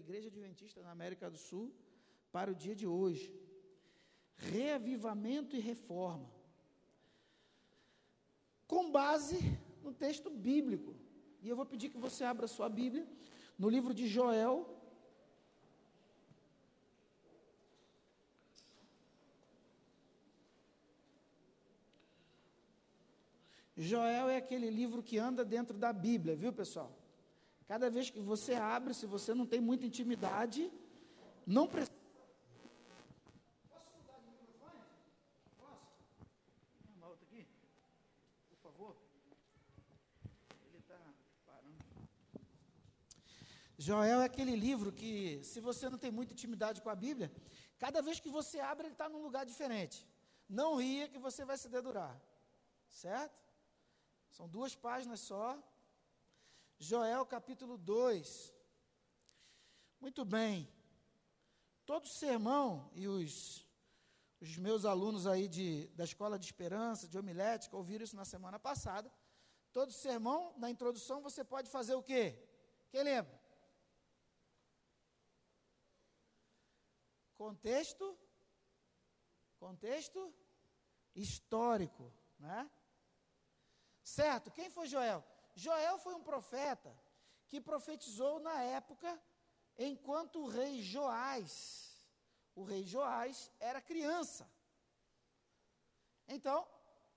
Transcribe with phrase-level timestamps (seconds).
[0.00, 1.72] Igreja Adventista na América do Sul
[2.32, 3.32] para o dia de hoje.
[4.36, 6.28] Reavivamento e reforma.
[8.66, 9.38] Com base
[9.82, 10.94] no texto bíblico.
[11.42, 13.06] E eu vou pedir que você abra sua Bíblia
[13.58, 14.80] no livro de Joel,
[23.76, 26.94] Joel é aquele livro que anda dentro da Bíblia, viu, pessoal?
[27.70, 30.60] Cada vez que você abre, se você não tem muita intimidade,
[31.56, 31.96] não precisa.
[33.72, 34.80] Posso mudar de microfone?
[35.60, 35.92] Posso?
[36.96, 37.46] Uma outra aqui?
[38.48, 38.96] Por favor?
[40.66, 40.98] Ele está
[41.46, 41.78] parando.
[43.78, 47.30] Joel é aquele livro que, se você não tem muita intimidade com a Bíblia,
[47.78, 50.04] cada vez que você abre, ele está num lugar diferente.
[50.48, 52.20] Não ria que você vai se dedurar.
[52.88, 53.38] Certo?
[54.28, 55.56] São duas páginas só.
[56.82, 58.54] Joel capítulo 2.
[60.00, 60.66] Muito bem.
[61.84, 63.66] Todo sermão, e os,
[64.40, 68.58] os meus alunos aí de, da Escola de Esperança, de Homilética, ouviram isso na semana
[68.58, 69.12] passada.
[69.74, 72.42] Todo sermão, na introdução, você pode fazer o quê?
[72.88, 73.38] Quem lembra?
[77.34, 78.18] Contexto,
[79.58, 80.34] contexto
[81.14, 82.70] histórico, né?
[84.02, 84.50] Certo?
[84.50, 85.22] Quem foi Joel?
[85.62, 86.90] Joel foi um profeta
[87.48, 89.10] que profetizou na época
[89.76, 91.54] enquanto o rei Joás,
[92.54, 94.50] o rei Joás era criança.
[96.26, 96.66] Então,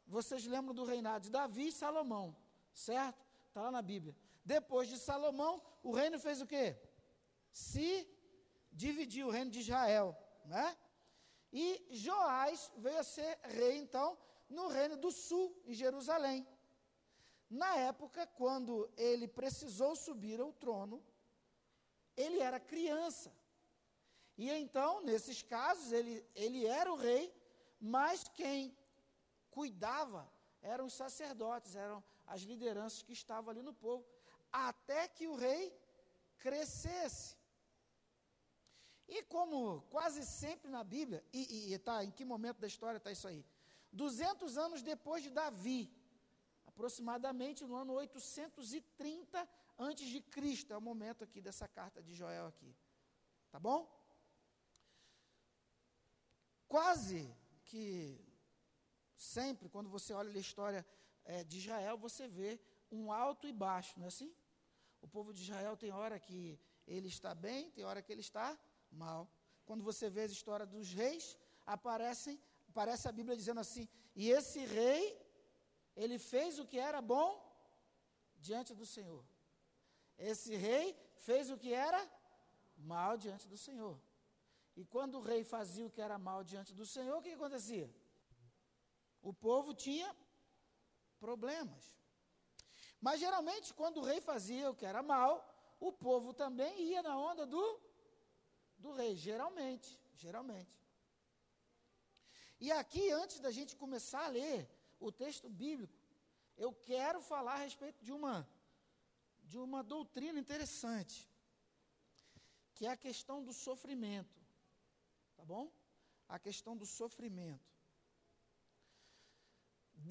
[0.05, 2.35] vocês lembram do reinado de Davi e Salomão,
[2.73, 3.25] certo?
[3.47, 4.15] Está lá na Bíblia.
[4.43, 6.77] Depois de Salomão, o reino fez o quê?
[7.49, 7.89] Se
[8.71, 10.77] dividiu o reino de Israel, né?
[11.51, 14.17] E Joás veio a ser rei, então,
[14.49, 16.45] no reino do sul, em Jerusalém.
[17.61, 21.03] Na época, quando ele precisou subir ao trono,
[22.17, 23.31] ele era criança.
[24.35, 27.31] E então, nesses casos, ele, ele era o rei,
[27.79, 28.75] mas quem
[29.51, 30.27] cuidava
[30.63, 34.03] eram os sacerdotes, eram as lideranças que estavam ali no povo,
[34.51, 35.71] até que o rei
[36.39, 37.37] crescesse.
[39.07, 43.27] E como quase sempre na Bíblia, e, tá, em que momento da história está isso
[43.27, 43.45] aí?
[43.91, 45.93] 200 anos depois de Davi,
[46.73, 49.47] aproximadamente no ano 830
[49.77, 52.75] antes de Cristo, é o momento aqui dessa carta de Joel aqui.
[53.51, 53.87] Tá bom?
[56.67, 57.31] Quase
[57.65, 58.19] que
[59.15, 60.85] sempre quando você olha a história
[61.23, 62.59] é, de Israel, você vê
[62.91, 64.33] um alto e baixo, não é assim?
[65.01, 68.57] O povo de Israel tem hora que ele está bem, tem hora que ele está
[68.91, 69.29] mal.
[69.65, 74.65] Quando você vê a história dos reis, aparecem, aparece a Bíblia dizendo assim: "E esse
[74.65, 75.22] rei
[75.95, 77.31] ele fez o que era bom
[78.37, 79.23] diante do Senhor.
[80.17, 82.01] Esse rei fez o que era
[82.77, 83.99] mal diante do Senhor.
[84.75, 87.89] E quando o rei fazia o que era mal diante do Senhor, o que acontecia?
[89.21, 90.15] O povo tinha
[91.19, 91.95] problemas.
[92.99, 95.31] Mas geralmente, quando o rei fazia o que era mal,
[95.79, 97.81] o povo também ia na onda do,
[98.77, 100.73] do rei, geralmente, geralmente.
[102.59, 104.69] E aqui, antes da gente começar a ler,
[105.07, 105.99] o texto bíblico,
[106.65, 108.35] eu quero falar a respeito de uma
[109.51, 111.17] de uma doutrina interessante,
[112.75, 114.37] que é a questão do sofrimento.
[115.37, 115.65] Tá bom?
[116.35, 117.69] A questão do sofrimento.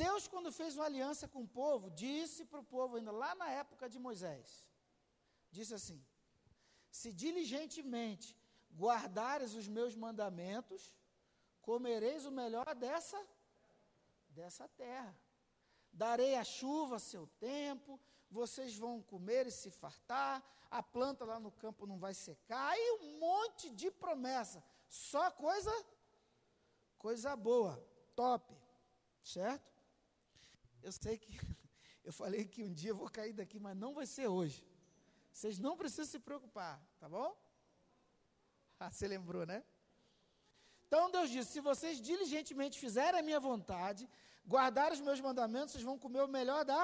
[0.02, 3.48] Deus, quando fez uma aliança com o povo, disse para o povo, ainda lá na
[3.62, 4.48] época de Moisés,
[5.50, 6.00] disse assim:
[7.00, 8.28] Se diligentemente
[8.82, 10.82] guardares os meus mandamentos,
[11.70, 13.18] comereis o melhor dessa
[14.32, 15.16] dessa terra.
[15.92, 18.00] Darei a chuva a seu tempo,
[18.30, 22.92] vocês vão comer e se fartar, a planta lá no campo não vai secar, e
[22.92, 24.64] um monte de promessa.
[24.88, 25.70] Só coisa
[26.98, 27.76] coisa boa,
[28.16, 28.56] top.
[29.22, 29.70] Certo?
[30.82, 31.38] Eu sei que
[32.02, 34.66] eu falei que um dia eu vou cair daqui, mas não vai ser hoje.
[35.32, 37.36] Vocês não precisam se preocupar, tá bom?
[38.84, 39.64] Ah, você lembrou, né?
[40.92, 44.02] Então Deus disse: se vocês diligentemente fizerem a minha vontade,
[44.54, 46.82] guardar os meus mandamentos, vocês vão comer o melhor da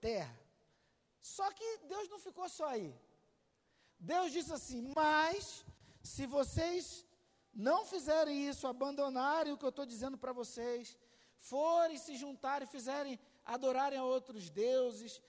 [0.00, 0.36] terra.
[1.20, 2.90] Só que Deus não ficou só aí.
[3.98, 5.66] Deus disse assim: mas
[6.12, 6.84] se vocês
[7.68, 10.96] não fizerem isso, abandonarem o que eu estou dizendo para vocês,
[11.52, 15.20] forem se juntarem, fizerem, adorarem a outros deuses,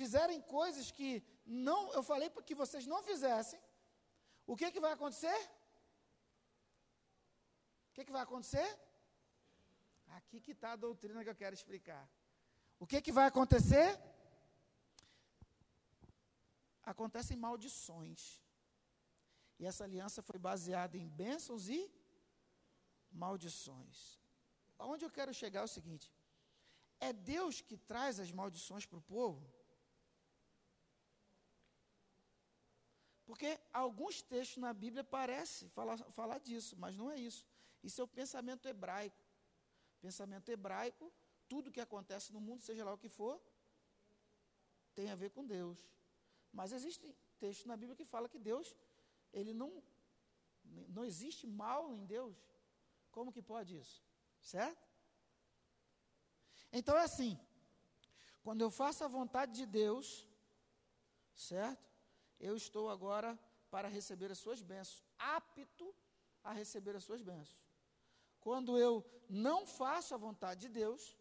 [0.00, 1.08] fizerem coisas que
[1.46, 3.58] não, eu falei para que vocês não fizessem,
[4.46, 5.40] o que, que vai acontecer?
[8.00, 8.68] Que, que vai acontecer?
[10.18, 12.08] Aqui que está a doutrina que eu quero explicar.
[12.78, 13.88] O que, que vai acontecer?
[16.92, 18.40] acontecem maldições.
[19.58, 21.80] E essa aliança foi baseada em bênçãos e
[23.12, 24.18] maldições.
[24.78, 26.10] Aonde eu quero chegar é o seguinte:
[26.98, 29.46] é Deus que traz as maldições para o povo?
[33.26, 37.49] Porque alguns textos na Bíblia parecem falar, falar disso, mas não é isso.
[37.82, 39.24] Isso é o pensamento hebraico.
[40.00, 41.12] Pensamento hebraico,
[41.48, 43.40] tudo que acontece no mundo, seja lá o que for,
[44.94, 45.78] tem a ver com Deus.
[46.52, 48.76] Mas existem textos na Bíblia que falam que Deus,
[49.32, 49.82] ele não,
[50.88, 52.36] não existe mal em Deus.
[53.10, 54.02] Como que pode isso?
[54.40, 54.88] Certo?
[56.72, 57.38] Então é assim,
[58.42, 60.26] quando eu faço a vontade de Deus,
[61.34, 61.90] certo?
[62.38, 63.38] Eu estou agora
[63.70, 65.94] para receber as suas bênçãos, apto
[66.42, 67.69] a receber as suas bênçãos.
[68.40, 71.16] Quando eu não faço a vontade de Deus,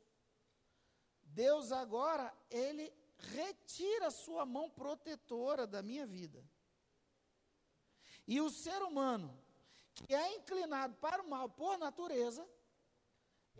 [1.23, 6.43] Deus agora, Ele retira a sua mão protetora da minha vida.
[8.25, 9.29] E o ser humano,
[9.93, 12.47] que é inclinado para o mal por natureza,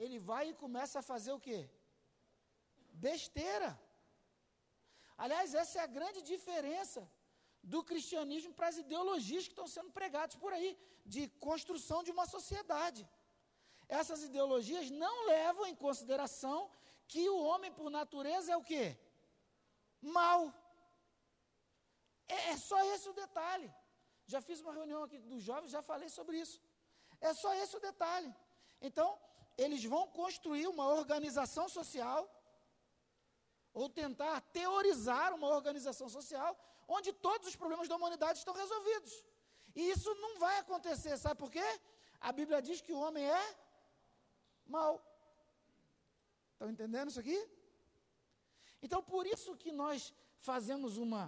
[0.03, 1.69] ele vai e começa a fazer o quê?
[3.05, 3.71] Besteira.
[5.17, 7.01] Aliás, essa é a grande diferença
[7.61, 12.25] do cristianismo para as ideologias que estão sendo pregadas por aí, de construção de uma
[12.25, 13.07] sociedade.
[13.89, 16.69] Essas ideologias não levam em consideração
[17.07, 18.85] que o homem, por natureza, é o quê?
[19.99, 20.53] Mal.
[22.27, 23.73] É, é só esse o detalhe.
[24.27, 26.61] Já fiz uma reunião aqui dos jovens, já falei sobre isso.
[27.19, 28.31] É só esse o detalhe.
[28.79, 29.19] Então,
[29.57, 32.21] eles vão construir uma organização social,
[33.73, 36.51] ou tentar teorizar uma organização social,
[36.87, 39.13] onde todos os problemas da humanidade estão resolvidos.
[39.75, 41.67] E isso não vai acontecer, sabe por quê?
[42.21, 43.55] A Bíblia diz que o homem é
[44.69, 44.93] mal.
[46.53, 47.39] Estão entendendo isso aqui?
[48.81, 51.23] Então, por isso que nós fazemos uma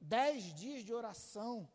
[0.00, 1.68] dez dias de oração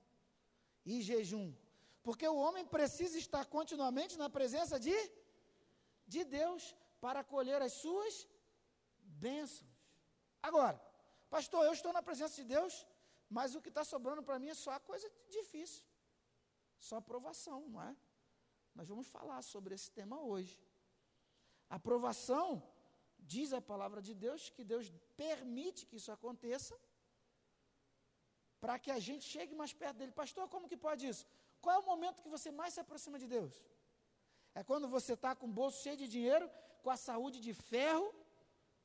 [0.85, 1.53] e jejum.
[2.01, 4.95] Porque o homem precisa estar continuamente na presença de,
[6.07, 8.27] de Deus para colher as suas
[9.25, 9.69] bênçãos.
[10.41, 10.79] Agora,
[11.29, 12.87] pastor, eu estou na presença de Deus,
[13.29, 15.83] mas o que está sobrando para mim é só coisa difícil.
[16.79, 17.95] Só aprovação, não é?
[18.73, 20.57] Nós vamos falar sobre esse tema hoje.
[21.69, 22.63] Aprovação,
[23.19, 26.75] diz a palavra de Deus, que Deus permite que isso aconteça,
[28.59, 30.11] para que a gente chegue mais perto dele.
[30.11, 31.25] Pastor, como que pode isso?
[31.61, 33.53] Qual é o momento que você mais se aproxima de Deus?
[34.59, 36.49] É quando você está com o bolso cheio de dinheiro,
[36.83, 38.07] com a saúde de ferro.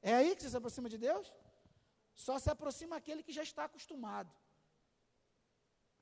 [0.02, 1.32] É aí que você se aproxima de Deus?
[2.14, 4.30] Só se aproxima aquele que já está acostumado.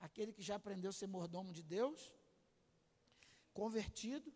[0.00, 2.10] Aquele que já aprendeu a ser mordomo de Deus,
[3.52, 4.32] convertido.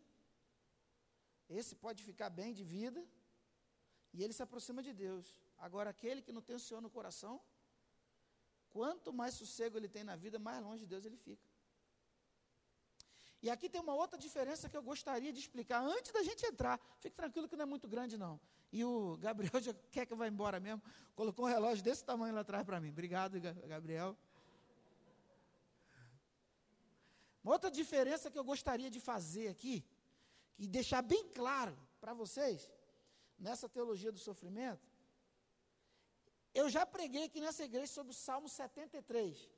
[1.48, 3.04] Esse pode ficar bem de vida
[4.12, 5.26] e ele se aproxima de Deus.
[5.58, 7.40] Agora, aquele que não tem o Senhor no coração,
[8.70, 11.46] quanto mais sossego ele tem na vida, mais longe de Deus ele fica.
[13.42, 16.80] E aqui tem uma outra diferença que eu gostaria de explicar antes da gente entrar.
[16.98, 18.40] Fique tranquilo que não é muito grande, não.
[18.72, 20.82] E o Gabriel já quer que eu vá embora mesmo.
[21.14, 22.88] Colocou um relógio desse tamanho lá atrás para mim.
[22.88, 24.16] Obrigado, Gabriel.
[27.44, 29.84] Uma outra diferença que eu gostaria de fazer aqui,
[30.58, 32.70] e deixar bem claro para vocês,
[33.38, 34.86] nessa teologia do sofrimento,
[36.54, 39.50] eu já preguei aqui nessa igreja sobre o Salmo 73.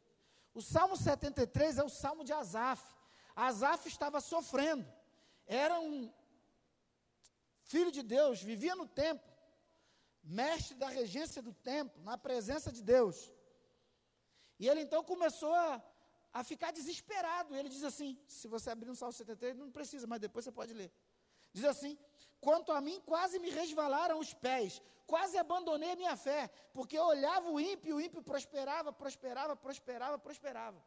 [0.55, 2.83] O Salmo 73 é o Salmo de Asaf.
[3.35, 4.87] Asaf estava sofrendo.
[5.47, 6.11] Era um
[7.61, 9.31] filho de Deus, vivia no templo,
[10.23, 13.31] mestre da regência do templo, na presença de Deus.
[14.59, 15.83] E ele então começou a,
[16.38, 17.57] a ficar desesperado.
[17.59, 20.73] Ele diz assim: se você abrir no Salmo 73, não precisa, mas depois você pode
[20.81, 20.90] ler.
[21.57, 21.93] Diz assim:
[22.47, 26.43] Quanto a mim, quase me resvalaram os pés, quase abandonei a minha fé,
[26.75, 30.81] porque eu olhava o ímpio, o ímpio prosperava, prosperava, prosperava, prosperava.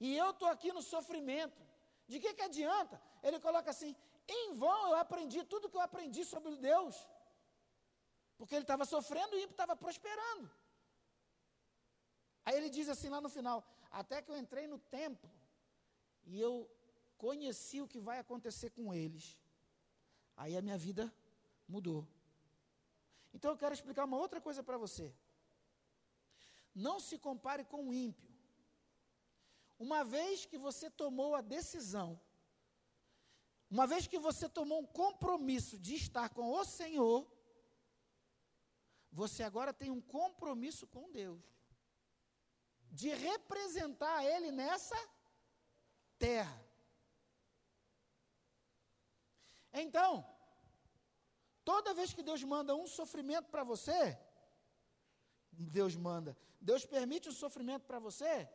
[0.00, 1.60] E eu estou aqui no sofrimento.
[2.08, 3.00] De que, que adianta?
[3.22, 3.94] Ele coloca assim:
[4.36, 6.96] em vão eu aprendi tudo que eu aprendi sobre Deus.
[8.36, 10.50] Porque ele estava sofrendo e o ímpio estava prosperando.
[12.44, 13.64] Aí ele diz assim lá no final:
[14.00, 15.30] Até que eu entrei no templo
[16.24, 16.54] e eu
[17.18, 19.38] conheci o que vai acontecer com eles.
[20.36, 21.12] Aí a minha vida
[21.68, 22.08] mudou.
[23.34, 25.14] Então eu quero explicar uma outra coisa para você.
[26.74, 28.30] Não se compare com o ímpio.
[29.78, 32.20] Uma vez que você tomou a decisão,
[33.70, 37.26] uma vez que você tomou um compromisso de estar com o Senhor,
[39.10, 41.42] você agora tem um compromisso com Deus,
[42.92, 44.98] de representar Ele nessa
[46.18, 46.62] terra.
[49.72, 50.10] Então,
[51.64, 54.18] toda vez que Deus manda um sofrimento para você,
[55.50, 56.36] Deus manda.
[56.60, 58.48] Deus permite o sofrimento para você,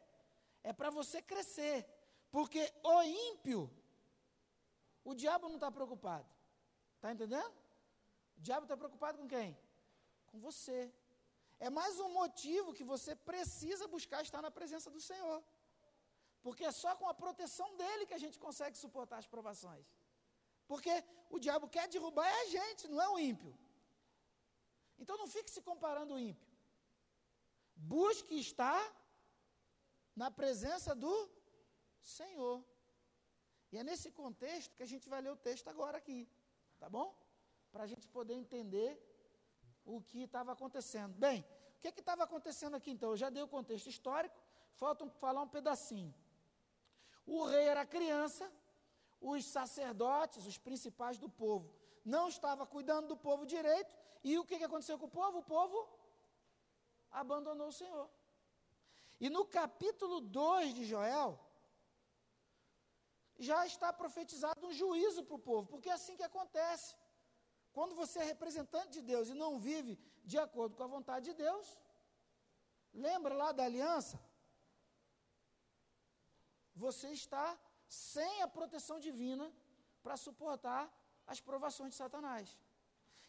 [0.63, 1.85] é para você crescer.
[2.29, 3.71] Porque o ímpio,
[5.03, 6.29] o diabo não está preocupado.
[6.95, 7.53] Está entendendo?
[8.37, 9.57] O diabo está preocupado com quem?
[10.27, 10.93] Com você.
[11.65, 15.39] É mais um motivo que você precisa buscar estar na presença do Senhor.
[16.45, 19.87] Porque é só com a proteção dele que a gente consegue suportar as provações.
[20.71, 20.93] Porque
[21.35, 23.53] o diabo quer derrubar é a gente, não é o ímpio.
[24.99, 26.47] Então não fique se comparando o ímpio.
[27.75, 28.81] Busque estar
[30.15, 31.15] na presença do
[32.01, 32.57] Senhor.
[33.71, 36.19] E é nesse contexto que a gente vai ler o texto agora aqui.
[36.79, 37.07] Tá bom?
[37.71, 38.89] Para a gente poder entender
[39.87, 41.13] o que estava acontecendo.
[41.15, 41.39] Bem,
[41.77, 43.11] o que estava acontecendo aqui então?
[43.11, 44.35] Eu já dei o contexto histórico,
[44.73, 46.13] falta um, falar um pedacinho.
[47.25, 48.51] O rei era criança,
[49.21, 53.91] os sacerdotes, os principais do povo, não estavam cuidando do povo direito,
[54.23, 55.39] e o que, que aconteceu com o povo?
[55.39, 55.89] O povo
[57.09, 58.09] abandonou o Senhor.
[59.19, 61.39] E no capítulo 2 de Joel,
[63.39, 66.95] já está profetizado um juízo para o povo, porque é assim que acontece.
[67.77, 71.35] Quando você é representante de Deus e não vive de acordo com a vontade de
[71.35, 71.77] Deus,
[72.91, 74.19] lembra lá da aliança?
[76.75, 77.55] Você está
[77.87, 79.53] sem a proteção divina
[80.01, 80.91] para suportar
[81.27, 82.57] as provações de Satanás.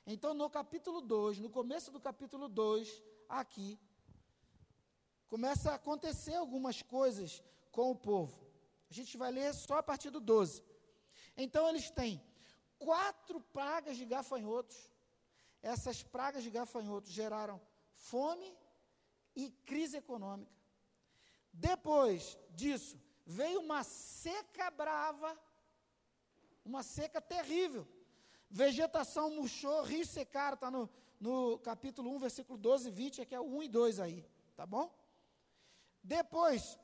[0.06, 3.78] Então, no capítulo 2, no começo do capítulo 2, aqui,
[5.28, 8.34] começa a acontecer algumas coisas com o povo.
[8.90, 10.64] A gente vai ler só a partir do 12.
[11.36, 12.26] Então, eles têm
[12.78, 14.76] quatro pragas de gafanhotos.
[15.62, 17.60] Essas pragas de gafanhotos geraram
[17.94, 18.56] fome
[19.34, 20.52] e crise econômica.
[21.52, 25.36] Depois disso, veio uma seca brava,
[26.64, 27.86] uma seca terrível.
[28.50, 30.88] Vegetação murchou, rios secaram, está no,
[31.20, 34.64] no capítulo 1, versículo 12 e 20, aqui é o 1 e 2 aí, tá
[34.64, 34.94] bom?
[36.02, 36.78] Depois,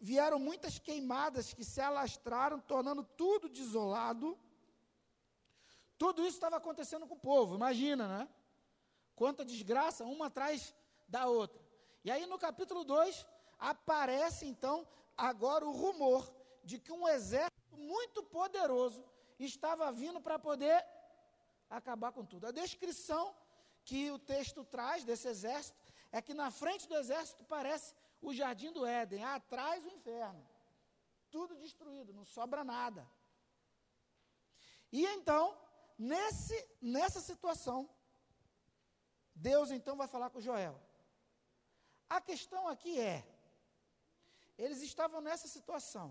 [0.00, 4.38] vieram muitas queimadas que se alastraram, tornando tudo desolado.
[6.02, 8.28] Tudo isso estava acontecendo com o povo, imagina, né?
[9.14, 10.74] Quanta desgraça, uma atrás
[11.06, 11.62] da outra.
[12.02, 13.24] E aí no capítulo 2,
[13.56, 14.84] aparece então
[15.16, 16.28] agora o rumor
[16.64, 19.04] de que um exército muito poderoso
[19.38, 20.84] estava vindo para poder
[21.70, 22.48] acabar com tudo.
[22.48, 23.32] A descrição
[23.84, 25.78] que o texto traz desse exército
[26.10, 30.44] é que na frente do exército parece o jardim do Éden, atrás o inferno.
[31.30, 33.08] Tudo destruído, não sobra nada.
[34.90, 35.56] E então,
[36.10, 36.56] nesse,
[36.94, 37.78] nessa situação,
[39.34, 40.76] Deus então vai falar com Joel.
[42.16, 43.18] A questão aqui é:
[44.64, 46.08] eles estavam nessa situação.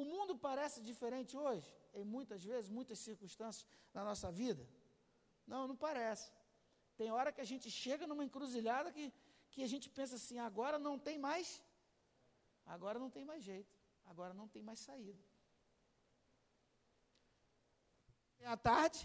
[0.00, 1.68] O mundo parece diferente hoje,
[2.00, 4.64] em muitas vezes, muitas circunstâncias na nossa vida?
[5.52, 6.28] Não, não parece.
[6.98, 9.04] Tem hora que a gente chega numa encruzilhada que,
[9.52, 11.62] que a gente pensa assim, agora não tem mais,
[12.74, 13.74] agora não tem mais jeito,
[14.12, 15.22] agora não tem mais saída.
[18.40, 19.00] É à tarde,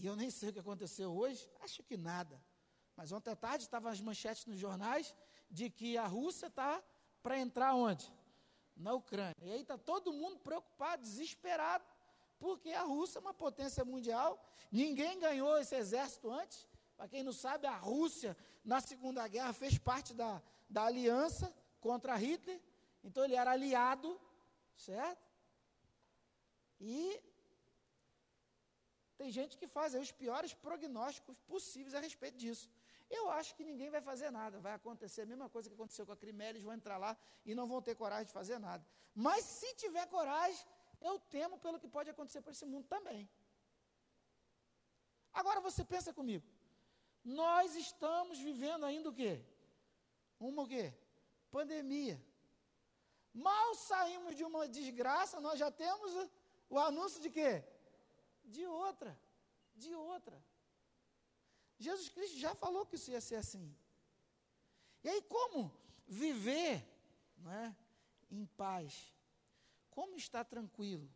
[0.00, 2.42] e eu nem sei o que aconteceu hoje, acho que nada.
[2.96, 5.14] Mas ontem à tarde estavam as manchetes nos jornais
[5.50, 6.82] de que a Rússia está
[7.22, 8.10] para entrar onde?
[8.74, 9.36] Na Ucrânia.
[9.42, 11.84] E aí está todo mundo preocupado, desesperado,
[12.38, 16.66] porque a Rússia é uma potência mundial, ninguém ganhou esse exército antes.
[16.96, 18.34] Para quem não sabe, a Rússia,
[18.64, 22.58] na Segunda Guerra, fez parte da, da aliança contra Hitler,
[23.04, 24.18] então ele era aliado,
[24.76, 25.28] certo?
[26.80, 27.22] E
[29.20, 32.66] tem gente que faz os piores prognósticos possíveis a respeito disso.
[33.18, 34.58] Eu acho que ninguém vai fazer nada.
[34.66, 37.12] Vai acontecer a mesma coisa que aconteceu com a Crimeia, eles vão entrar lá
[37.44, 38.82] e não vão ter coragem de fazer nada.
[39.26, 40.64] Mas se tiver coragem,
[41.08, 43.28] eu temo pelo que pode acontecer para esse mundo também.
[45.40, 46.46] Agora você pensa comigo.
[47.22, 49.34] Nós estamos vivendo ainda o quê?
[50.48, 50.94] Uma o quê?
[51.50, 52.16] Pandemia.
[53.34, 56.30] Mal saímos de uma desgraça, nós já temos o,
[56.70, 57.52] o anúncio de quê?
[58.56, 59.12] De outra.
[59.74, 60.38] De outra.
[61.78, 63.66] Jesus Cristo já falou que isso ia ser assim.
[65.02, 65.72] E aí, como
[66.06, 66.74] viver
[67.38, 67.76] não é,
[68.30, 69.14] em paz?
[69.90, 71.08] Como estar tranquilo?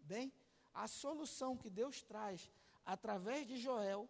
[0.00, 0.32] Bem,
[0.74, 2.50] a solução que Deus traz
[2.84, 4.08] através de Joel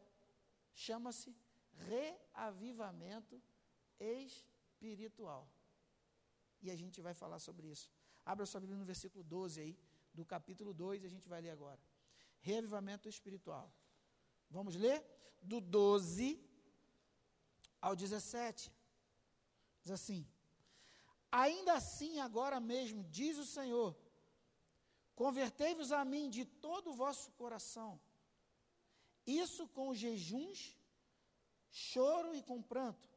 [0.75, 1.35] chama-se
[1.89, 3.41] reavivamento
[4.01, 5.49] espiritual.
[6.61, 7.91] E a gente vai falar sobre isso.
[8.25, 9.79] Abra sua Bíblia no versículo 12 aí,
[10.15, 11.81] do capítulo 2, a gente vai ler agora.
[12.49, 13.67] Reavivamento espiritual.
[14.51, 14.99] Vamos ler?
[15.41, 16.27] Do 12
[17.81, 18.71] ao 17.
[19.83, 20.21] Diz assim:
[21.31, 23.97] Ainda assim, agora mesmo, diz o Senhor:
[25.15, 28.01] Convertei-vos a mim de todo o vosso coração,
[29.27, 30.77] isso com jejuns,
[31.71, 33.09] choro e com pranto.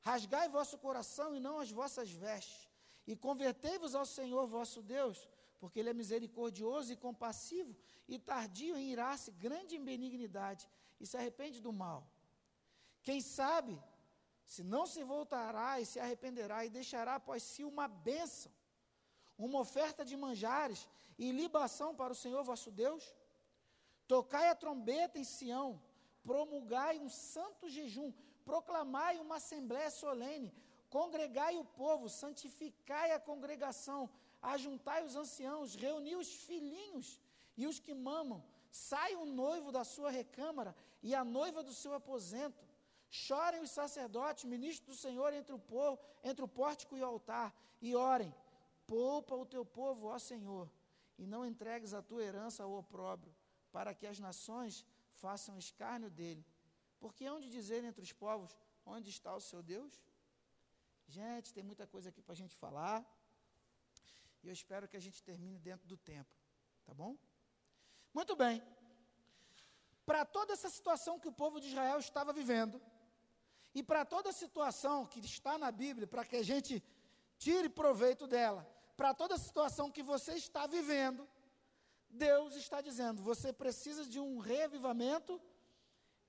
[0.00, 2.68] Rasgai vosso coração e não as vossas vestes,
[3.06, 8.90] e convertei-vos ao Senhor vosso Deus, porque Ele é misericordioso e compassivo, e tardio em
[8.90, 10.68] irar-se, grande em benignidade,
[11.00, 12.06] e se arrepende do mal.
[13.02, 13.80] Quem sabe,
[14.44, 18.52] se não se voltará e se arrependerá, e deixará após si uma bênção,
[19.36, 20.88] uma oferta de manjares
[21.18, 23.14] e libação para o Senhor vosso Deus?
[24.06, 25.80] Tocai a trombeta em Sião,
[26.22, 28.12] promulgai um santo jejum,
[28.44, 30.52] proclamai uma assembléia solene,
[30.90, 34.10] congregai o povo, santificai a congregação,
[34.52, 37.20] ajuntai os anciãos, reuni os filhinhos
[37.56, 41.94] e os que mamam, sai o noivo da sua recâmara e a noiva do seu
[41.94, 42.64] aposento.
[43.08, 47.54] Chorem os sacerdotes, ministros do Senhor entre o povo, entre o pórtico e o altar,
[47.80, 48.34] e orem:
[48.86, 50.68] Poupa o teu povo, ó Senhor,
[51.16, 53.34] e não entregues a tua herança ao opróbrio,
[53.70, 56.44] para que as nações façam escárnio dele.
[56.98, 60.02] Porque onde dizer entre os povos, onde está o seu Deus?
[61.06, 63.04] Gente, tem muita coisa aqui para a gente falar.
[64.44, 66.30] E eu espero que a gente termine dentro do tempo.
[66.84, 67.16] Tá bom?
[68.12, 68.62] Muito bem.
[70.04, 72.78] Para toda essa situação que o povo de Israel estava vivendo,
[73.74, 76.84] e para toda a situação que está na Bíblia, para que a gente
[77.38, 78.62] tire proveito dela,
[78.98, 81.26] para toda a situação que você está vivendo,
[82.10, 85.40] Deus está dizendo: você precisa de um reavivamento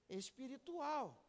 [0.10, 1.22] espiritual.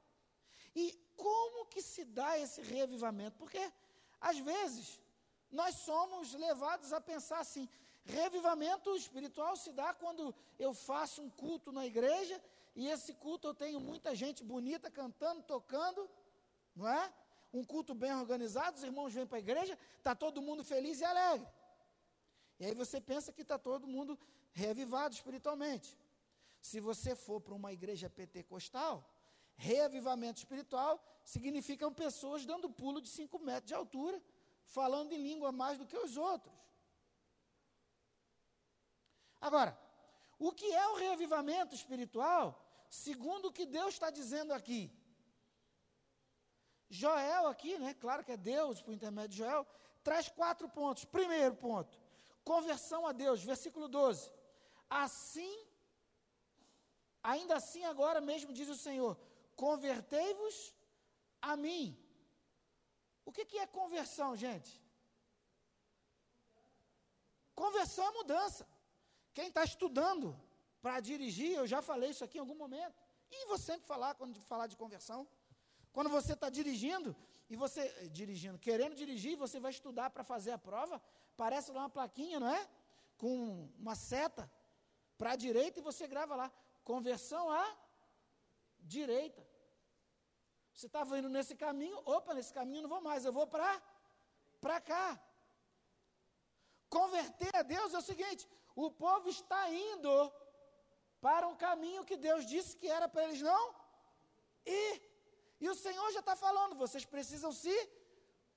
[0.72, 3.36] E como que se dá esse reavivamento?
[3.36, 3.72] Porque,
[4.20, 5.00] às vezes,
[5.50, 7.68] nós somos levados a pensar assim:
[8.04, 12.40] revivamento espiritual se dá quando eu faço um culto na igreja
[12.74, 16.08] e esse culto eu tenho muita gente bonita cantando, tocando,
[16.74, 17.12] não é?
[17.52, 21.04] Um culto bem organizado, os irmãos vêm para a igreja, está todo mundo feliz e
[21.04, 21.46] alegre.
[22.58, 24.18] E aí você pensa que está todo mundo
[24.52, 25.96] reavivado espiritualmente.
[26.60, 29.08] Se você for para uma igreja pentecostal,
[29.56, 34.20] reavivamento espiritual significam pessoas dando pulo de 5 metros de altura,
[34.66, 36.54] falando em língua mais do que os outros.
[39.40, 39.78] Agora,
[40.38, 42.44] o que é o reavivamento espiritual,
[42.88, 44.90] segundo o que Deus está dizendo aqui?
[46.88, 49.66] Joel aqui, né, claro que é Deus por intermédio de Joel,
[50.02, 51.04] traz quatro pontos.
[51.04, 51.98] Primeiro ponto,
[52.44, 54.30] conversão a Deus, versículo 12.
[54.88, 55.66] Assim,
[57.22, 59.18] ainda assim agora mesmo diz o Senhor,
[59.56, 60.74] convertei-vos
[61.42, 61.98] a mim.
[63.28, 64.72] O que, que é conversão, gente?
[67.62, 68.66] Conversão é mudança.
[69.34, 70.26] Quem está estudando
[70.80, 72.98] para dirigir, eu já falei isso aqui em algum momento,
[73.30, 75.26] e vou sempre falar quando falar de conversão.
[75.92, 77.16] Quando você está dirigindo,
[77.50, 81.02] e você, eh, dirigindo, querendo dirigir, você vai estudar para fazer a prova,
[81.36, 82.68] parece lá uma plaquinha, não é?
[83.16, 84.50] Com uma seta
[85.18, 86.52] para a direita e você grava lá,
[86.84, 87.76] conversão à
[88.78, 89.46] direita.
[90.76, 93.82] Você estava indo nesse caminho, opa, nesse caminho não vou mais, eu vou para
[94.60, 95.18] para cá.
[96.90, 98.46] Converter a Deus é o seguinte:
[98.84, 100.14] o povo está indo
[101.18, 103.74] para um caminho que Deus disse que era para eles não
[104.66, 104.94] ir.
[105.62, 107.74] E o Senhor já está falando, vocês precisam se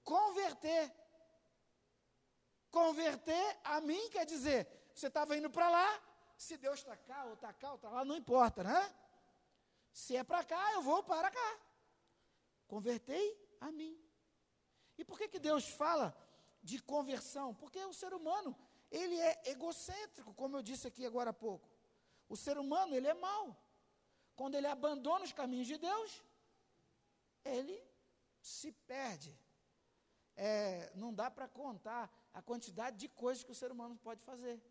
[0.03, 0.93] converter.
[2.69, 6.01] Converter a mim quer dizer, você estava indo para lá,
[6.36, 8.93] se Deus está cá, ou está cá, ou está lá, não importa, né?
[9.93, 11.68] Se é para cá, eu vou para cá.
[12.73, 13.27] Convertei
[13.60, 13.93] a mim.
[14.97, 16.08] E por que, que Deus fala
[16.62, 17.47] de conversão?
[17.62, 18.55] Porque o ser humano,
[18.91, 21.67] ele é egocêntrico, como eu disse aqui agora há pouco.
[22.34, 23.45] O ser humano, ele é mau.
[24.36, 26.23] Quando ele abandona os caminhos de Deus,
[27.43, 27.75] ele
[28.39, 29.36] se perde.
[30.38, 34.62] É, não dá para contar a quantidade de coisas que o ser humano pode fazer.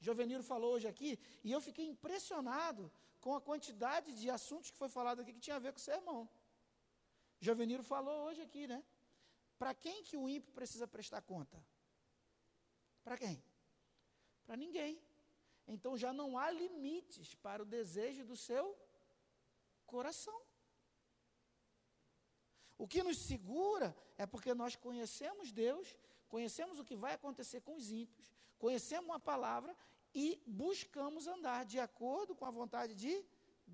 [0.00, 2.90] Joveniro falou hoje aqui, e eu fiquei impressionado
[3.20, 5.82] com a quantidade de assuntos que foi falado aqui que tinha a ver com o
[5.82, 6.28] sermão.
[7.40, 8.82] Joveniro falou hoje aqui, né?
[9.58, 11.62] Para quem que o ímpio precisa prestar conta?
[13.02, 13.42] Para quem?
[14.46, 15.00] Para ninguém.
[15.66, 18.76] Então já não há limites para o desejo do seu
[19.86, 20.40] coração.
[22.76, 25.96] O que nos segura é porque nós conhecemos Deus,
[26.28, 29.76] conhecemos o que vai acontecer com os ímpios, conhecemos a palavra
[30.18, 33.14] e buscamos andar de acordo com a vontade de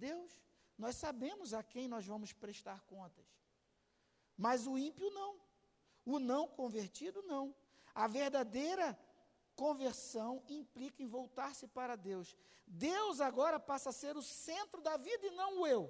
[0.07, 0.31] Deus.
[0.77, 3.27] Nós sabemos a quem nós vamos prestar contas.
[4.37, 5.33] Mas o ímpio não.
[6.05, 7.55] O não convertido não.
[7.95, 8.87] A verdadeira
[9.57, 12.37] conversão implica em voltar-se para Deus.
[12.67, 15.85] Deus agora passa a ser o centro da vida e não o eu.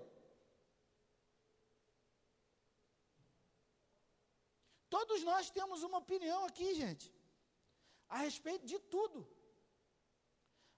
[4.88, 7.12] Todos nós temos uma opinião aqui, gente,
[8.08, 9.33] a respeito de tudo.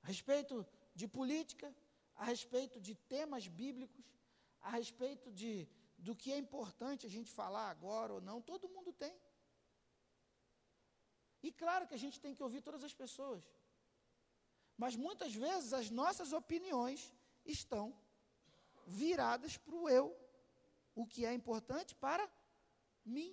[0.07, 0.57] A respeito
[1.01, 1.69] de política,
[2.15, 4.05] a respeito de temas bíblicos,
[4.69, 5.53] a respeito de
[6.07, 9.15] do que é importante a gente falar agora ou não, todo mundo tem.
[11.47, 13.43] E claro que a gente tem que ouvir todas as pessoas.
[14.83, 17.13] Mas muitas vezes as nossas opiniões
[17.57, 17.85] estão
[19.03, 20.07] viradas para o eu,
[20.95, 22.25] o que é importante para
[23.17, 23.33] mim.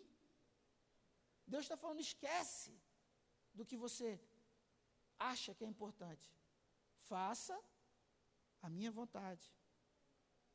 [1.45, 2.73] Deus está falando, esquece
[3.53, 4.09] do que você
[5.19, 6.27] acha que é importante.
[7.07, 7.57] Faça
[8.61, 9.45] a minha vontade.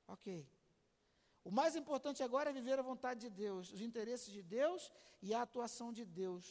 [0.06, 0.46] Ok.
[1.44, 4.90] O mais importante agora é viver a vontade de Deus, os interesses de Deus
[5.22, 6.46] e a atuação de Deus.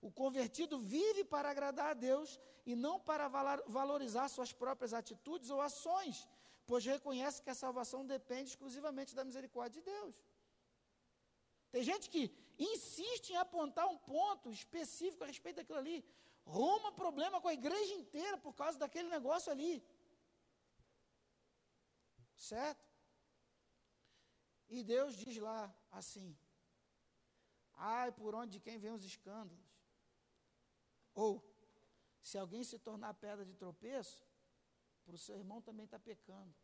[0.00, 3.28] O convertido vive para agradar a Deus e não para
[3.78, 6.26] valorizar suas próprias atitudes ou ações,
[6.66, 10.14] pois reconhece que a salvação depende exclusivamente da misericórdia de Deus.
[11.70, 12.22] Tem gente que
[12.58, 16.04] insiste em apontar um ponto específico a respeito daquilo ali,
[16.44, 19.84] ruma problema com a igreja inteira por causa daquele negócio ali.
[22.36, 22.88] Certo?
[24.68, 26.36] E Deus diz lá assim:
[27.74, 29.64] Ai, por onde de quem vem os escândalos?
[31.14, 31.42] Ou,
[32.22, 34.24] se alguém se tornar pedra de tropeço,
[35.04, 36.54] para o seu irmão também está pecando.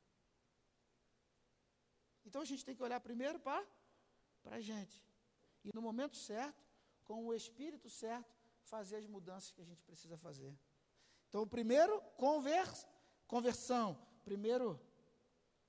[2.24, 3.66] Então a gente tem que olhar primeiro para
[4.44, 5.02] a gente.
[5.64, 6.64] E no momento certo,
[7.04, 8.35] com o espírito certo,
[8.66, 10.52] fazer as mudanças que a gente precisa fazer.
[11.28, 12.86] Então, o primeiro, convers,
[13.26, 13.98] conversão.
[14.24, 14.80] Primeiro,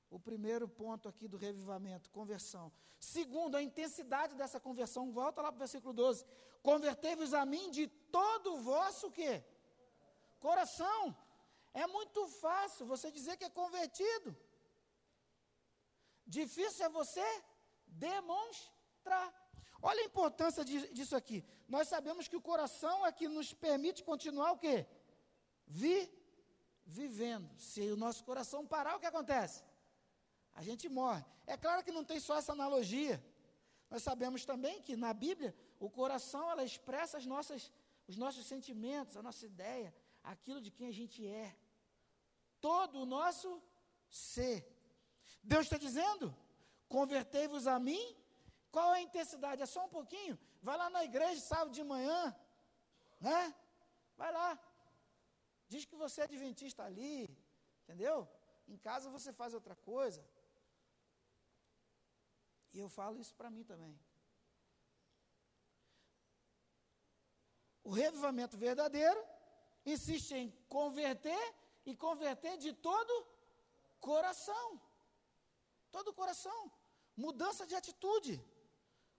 [0.09, 2.71] o primeiro ponto aqui do revivamento, conversão.
[2.99, 5.11] Segundo, a intensidade dessa conversão.
[5.11, 6.25] Volta lá para o versículo 12.
[6.61, 9.43] Convertei-vos a mim de todo o vosso quê?
[10.39, 11.15] Coração.
[11.73, 14.35] É muito fácil você dizer que é convertido.
[16.25, 17.25] Difícil é você
[17.85, 19.33] demonstrar.
[19.81, 21.43] Olha a importância disso aqui.
[21.67, 24.85] Nós sabemos que o coração é que nos permite continuar o quê?
[25.67, 26.09] Vi,
[26.85, 27.49] vivendo.
[27.59, 29.63] Se o nosso coração parar, o que acontece?
[30.53, 31.23] A gente morre.
[31.45, 33.23] É claro que não tem só essa analogia.
[33.89, 37.71] Nós sabemos também que na Bíblia o coração ela expressa as nossas,
[38.07, 41.55] os nossos sentimentos, a nossa ideia, aquilo de quem a gente é.
[42.59, 43.61] Todo o nosso
[44.09, 44.67] ser.
[45.43, 46.35] Deus está dizendo:
[46.87, 48.15] convertei-vos a mim.
[48.71, 49.61] Qual é a intensidade?
[49.61, 50.37] É só um pouquinho?
[50.61, 52.35] Vai lá na igreja sábado de manhã,
[53.19, 53.55] né?
[54.15, 54.59] Vai lá.
[55.67, 57.29] Diz que você é adventista ali,
[57.83, 58.27] entendeu?
[58.67, 60.23] Em casa você faz outra coisa.
[62.73, 63.97] E eu falo isso para mim também.
[67.83, 69.21] O revivamento verdadeiro
[69.85, 71.43] insiste em converter
[71.85, 73.13] e converter de todo
[73.99, 74.81] coração.
[75.89, 76.71] Todo coração.
[77.15, 78.33] Mudança de atitude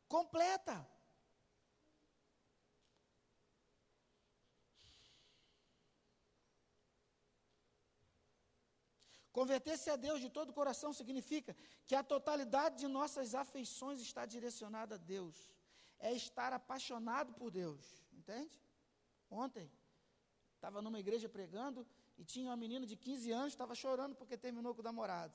[0.08, 0.76] completa.
[9.38, 11.54] Converter-se a Deus de todo o coração significa
[11.86, 15.36] que a totalidade de nossas afeições está direcionada a Deus.
[16.00, 17.84] É estar apaixonado por Deus.
[18.12, 18.60] Entende?
[19.30, 19.70] Ontem,
[20.56, 24.74] estava numa igreja pregando e tinha uma menina de 15 anos, estava chorando porque terminou
[24.74, 25.32] com o namorado.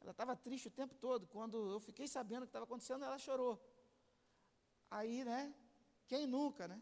[0.00, 1.26] Ela estava triste o tempo todo.
[1.26, 3.60] Quando eu fiquei sabendo o que estava acontecendo, ela chorou.
[4.90, 5.54] Aí, né?
[6.06, 6.80] Quem nunca, né?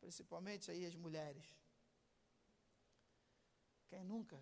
[0.00, 1.44] Principalmente aí as mulheres.
[3.88, 4.40] Quem nunca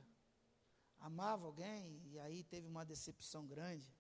[0.99, 3.93] amava alguém e aí teve uma decepção grande.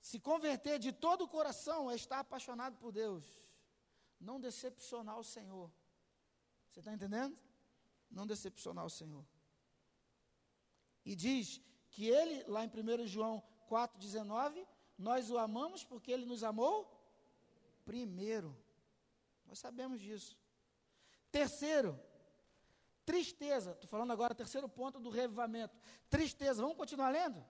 [0.00, 3.24] Se converter de todo o coração é estar apaixonado por Deus,
[4.20, 5.68] não decepcionar o Senhor.
[6.70, 7.36] Você está entendendo?
[8.10, 9.24] Não decepcionar o Senhor.
[11.06, 14.66] E diz que ele, lá em 1 João 4,19,
[14.98, 16.76] nós o amamos porque ele nos amou
[17.84, 18.54] primeiro.
[19.46, 20.36] Nós sabemos disso.
[21.30, 21.98] Terceiro,
[23.06, 25.78] Tristeza, estou falando agora, terceiro ponto do revivamento.
[26.10, 27.40] Tristeza, vamos continuar lendo?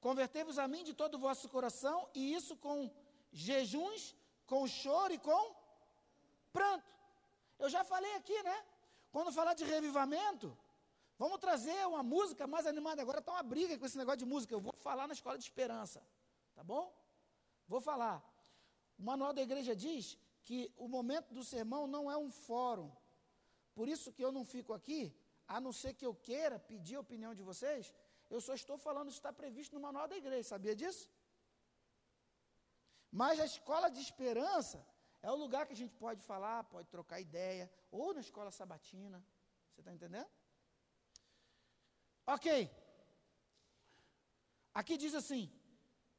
[0.00, 2.90] Convertei-vos a mim de todo o vosso coração, e isso com
[3.30, 5.54] jejuns, com choro e com
[6.54, 6.90] pranto.
[7.58, 8.64] Eu já falei aqui, né?
[9.10, 10.56] Quando falar de revivamento,
[11.22, 13.00] vamos trazer uma música mais animada.
[13.00, 14.52] Agora está uma briga com esse negócio de música.
[14.54, 16.00] Eu vou falar na escola de esperança,
[16.56, 16.84] tá bom?
[17.72, 18.16] Vou falar.
[19.00, 20.04] O manual da igreja diz
[20.46, 22.90] que o momento do sermão não é um fórum,
[23.76, 25.02] por isso que eu não fico aqui,
[25.54, 27.94] a não ser que eu queira pedir a opinião de vocês,
[28.34, 31.04] eu só estou falando isso está previsto no manual da igreja, sabia disso?
[33.20, 34.78] Mas a escola de esperança
[35.22, 39.18] é o lugar que a gente pode falar, pode trocar ideia, ou na escola sabatina.
[39.70, 40.30] Você está entendendo?
[42.26, 42.70] Ok.
[44.74, 45.50] Aqui diz assim: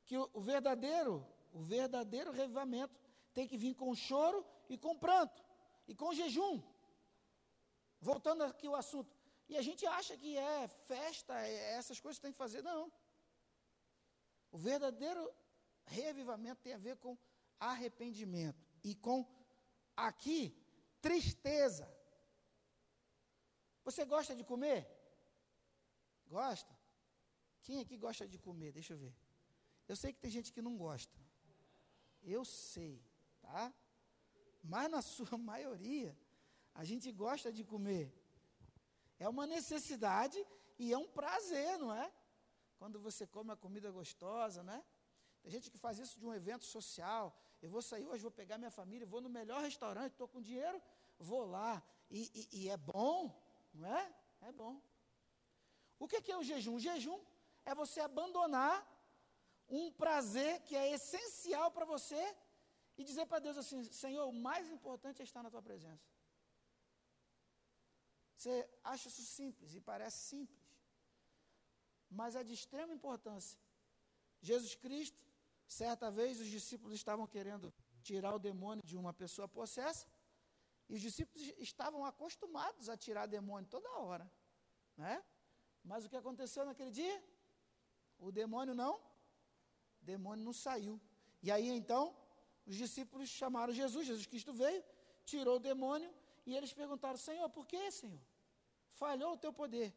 [0.06, 3.00] que o, verdadeiro, o verdadeiro revivamento
[3.34, 5.44] tem que vir com choro e com pranto,
[5.88, 6.62] e com jejum.
[8.00, 9.16] Voltando aqui ao assunto.
[9.48, 12.62] E a gente acha que é festa, é essas coisas que tem que fazer.
[12.62, 12.92] Não.
[14.52, 15.34] O verdadeiro
[15.86, 17.18] reavivamento tem a ver com
[17.60, 19.26] arrependimento e com
[19.96, 20.56] aqui
[21.02, 21.92] tristeza.
[23.84, 24.88] Você gosta de comer?
[26.38, 26.74] Gosta?
[27.66, 28.72] Quem aqui gosta de comer?
[28.80, 29.14] Deixa eu ver.
[29.88, 31.18] Eu sei que tem gente que não gosta.
[32.36, 32.96] Eu sei,
[33.42, 33.72] tá?
[34.64, 36.12] Mas na sua maioria,
[36.74, 38.06] a gente gosta de comer.
[39.20, 40.40] É uma necessidade
[40.80, 42.12] e é um prazer, não é?
[42.80, 44.84] Quando você come a comida gostosa, né?
[45.42, 47.24] Tem gente que faz isso de um evento social.
[47.62, 50.82] Eu vou sair hoje, vou pegar minha família, vou no melhor restaurante, estou com dinheiro,
[51.20, 51.84] vou lá.
[52.10, 53.18] E, e, e, é bom,
[53.74, 54.04] não é?
[54.42, 54.82] É bom.
[56.00, 56.76] O que, que é o jejum?
[56.76, 57.20] O jejum
[57.66, 58.76] é você abandonar
[59.70, 62.22] um prazer que é essencial para você
[62.98, 66.06] e dizer para Deus assim: Senhor, o mais importante é estar na tua presença.
[68.36, 70.62] Você acha isso simples e parece simples,
[72.10, 73.58] mas é de extrema importância.
[74.42, 75.24] Jesus Cristo,
[75.66, 80.06] certa vez, os discípulos estavam querendo tirar o demônio de uma pessoa possessa,
[80.90, 84.30] e os discípulos estavam acostumados a tirar demônio toda hora,
[84.98, 85.24] né?
[85.84, 87.18] Mas o que aconteceu naquele dia?
[88.20, 88.96] O demônio não,
[90.02, 90.96] o demônio não saiu.
[91.42, 92.04] E aí então,
[92.66, 94.84] os discípulos chamaram Jesus, Jesus Cristo veio,
[95.26, 96.10] tirou o demônio,
[96.46, 98.22] e eles perguntaram: Senhor, por que, Senhor?
[99.02, 99.90] Falhou o teu poder.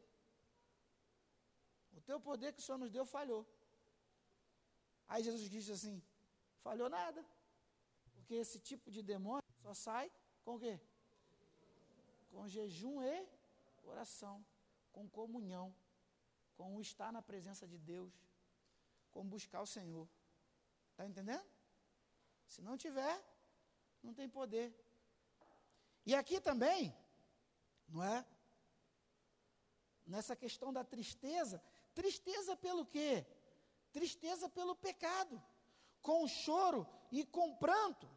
[1.98, 3.42] O teu poder que o Senhor nos deu falhou.
[5.08, 6.02] Aí Jesus disse assim:
[6.66, 7.24] falhou nada.
[8.14, 10.10] Porque esse tipo de demônio só sai
[10.44, 10.74] com o quê?
[12.30, 13.14] Com jejum e
[13.84, 14.44] oração,
[14.96, 15.76] com comunhão,
[16.56, 18.14] com estar na presença de Deus,
[19.10, 20.08] com buscar o Senhor.
[20.92, 21.46] Está entendendo?
[22.46, 23.14] Se não tiver,
[24.02, 24.74] não tem poder.
[26.06, 26.96] E aqui também,
[27.86, 28.24] não é?
[30.06, 31.62] Nessa questão da tristeza,
[31.94, 33.26] tristeza pelo quê?
[33.92, 35.42] Tristeza pelo pecado,
[36.00, 38.08] com choro e com pranto.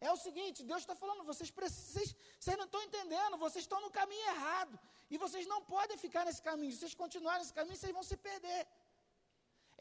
[0.00, 3.90] É o seguinte, Deus está falando, vocês, vocês, vocês não estão entendendo, vocês estão no
[3.90, 4.78] caminho errado.
[5.10, 6.72] E vocês não podem ficar nesse caminho.
[6.72, 8.66] Se vocês continuarem nesse caminho, vocês vão se perder.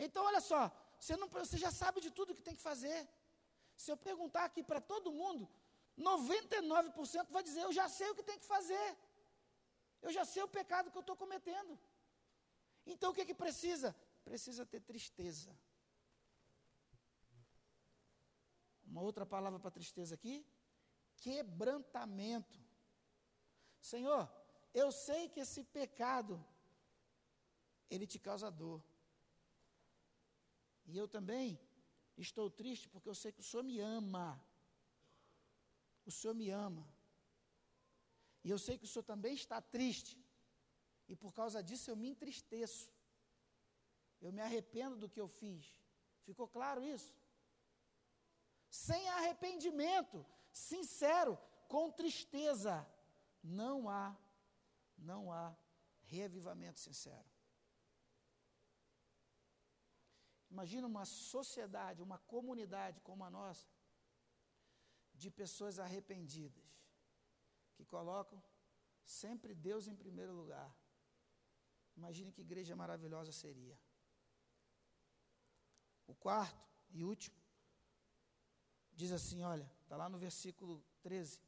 [0.06, 3.08] Então, olha só, você, não, você já sabe de tudo que tem que fazer.
[3.76, 5.48] Se eu perguntar aqui para todo mundo,
[5.98, 8.98] 99% vai dizer: Eu já sei o que tem que fazer.
[10.02, 11.78] Eu já sei o pecado que eu estou cometendo.
[12.86, 13.96] Então o que, que precisa?
[14.24, 15.52] Precisa ter tristeza.
[18.88, 20.46] Uma outra palavra para tristeza aqui:
[21.18, 22.60] quebrantamento.
[23.80, 24.30] Senhor,
[24.74, 26.44] eu sei que esse pecado
[27.90, 28.84] ele te causa dor.
[30.86, 31.60] E eu também
[32.18, 34.42] estou triste porque eu sei que o Senhor me ama.
[36.06, 36.88] O Senhor me ama.
[38.44, 40.18] E eu sei que o Senhor também está triste.
[41.08, 42.90] E por causa disso eu me entristeço.
[44.22, 45.66] Eu me arrependo do que eu fiz.
[46.24, 47.14] Ficou claro isso?
[48.70, 52.86] Sem arrependimento, sincero, com tristeza,
[53.44, 54.16] não há,
[54.98, 55.56] não há
[56.04, 57.26] reavivamento sincero.
[60.50, 63.68] Imagina uma sociedade, uma comunidade como a nossa,
[65.14, 66.66] de pessoas arrependidas,
[67.76, 68.42] que colocam
[69.04, 70.76] sempre Deus em primeiro lugar.
[71.96, 73.78] Imagine que igreja maravilhosa seria.
[76.06, 77.47] O quarto e último
[79.00, 81.40] diz assim: olha, está lá no versículo 13: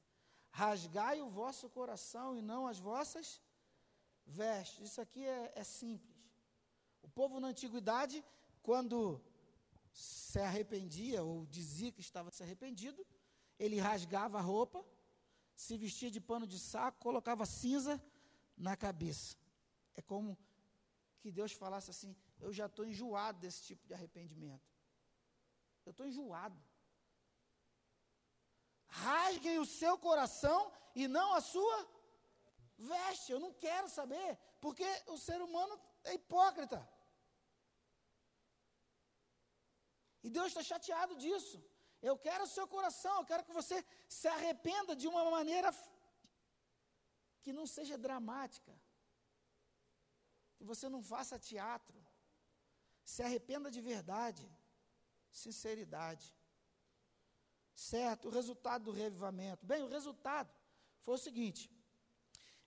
[0.51, 3.41] Rasgai o vosso coração e não as vossas
[4.25, 4.91] vestes.
[4.91, 6.15] Isso aqui é, é simples.
[7.01, 8.23] O povo na antiguidade
[8.61, 9.21] quando
[9.91, 13.05] se arrependia ou dizia que estava se arrependido,
[13.57, 14.85] ele rasgava a roupa,
[15.55, 18.01] se vestia de pano de saco, colocava cinza
[18.55, 19.35] na cabeça.
[19.95, 20.37] É como
[21.19, 24.69] que Deus falasse assim: Eu já estou enjoado desse tipo de arrependimento.
[25.85, 26.61] Eu estou enjoado.
[28.89, 31.77] Rasguem o seu coração e não a sua
[32.77, 33.31] veste.
[33.31, 36.79] Eu não quero saber, porque o ser humano é hipócrita.
[40.23, 41.63] E Deus está chateado disso.
[42.01, 45.69] Eu quero o seu coração, eu quero que você se arrependa de uma maneira
[47.41, 48.73] que não seja dramática.
[50.57, 51.97] Que você não faça teatro.
[53.03, 54.45] Se arrependa de verdade,
[55.31, 56.35] sinceridade.
[57.79, 58.27] Certo?
[58.27, 59.65] O resultado do revivamento.
[59.65, 60.53] Bem, o resultado
[60.99, 61.71] foi o seguinte: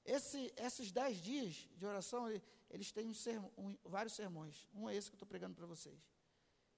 [0.07, 2.31] esse, esses dez dias de oração,
[2.71, 4.67] eles têm um sermão, um, vários sermões.
[4.73, 6.01] Um é esse que eu estou pregando para vocês.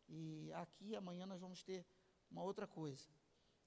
[0.08, 1.86] E aqui amanhã nós vamos ter
[2.28, 3.08] uma outra coisa.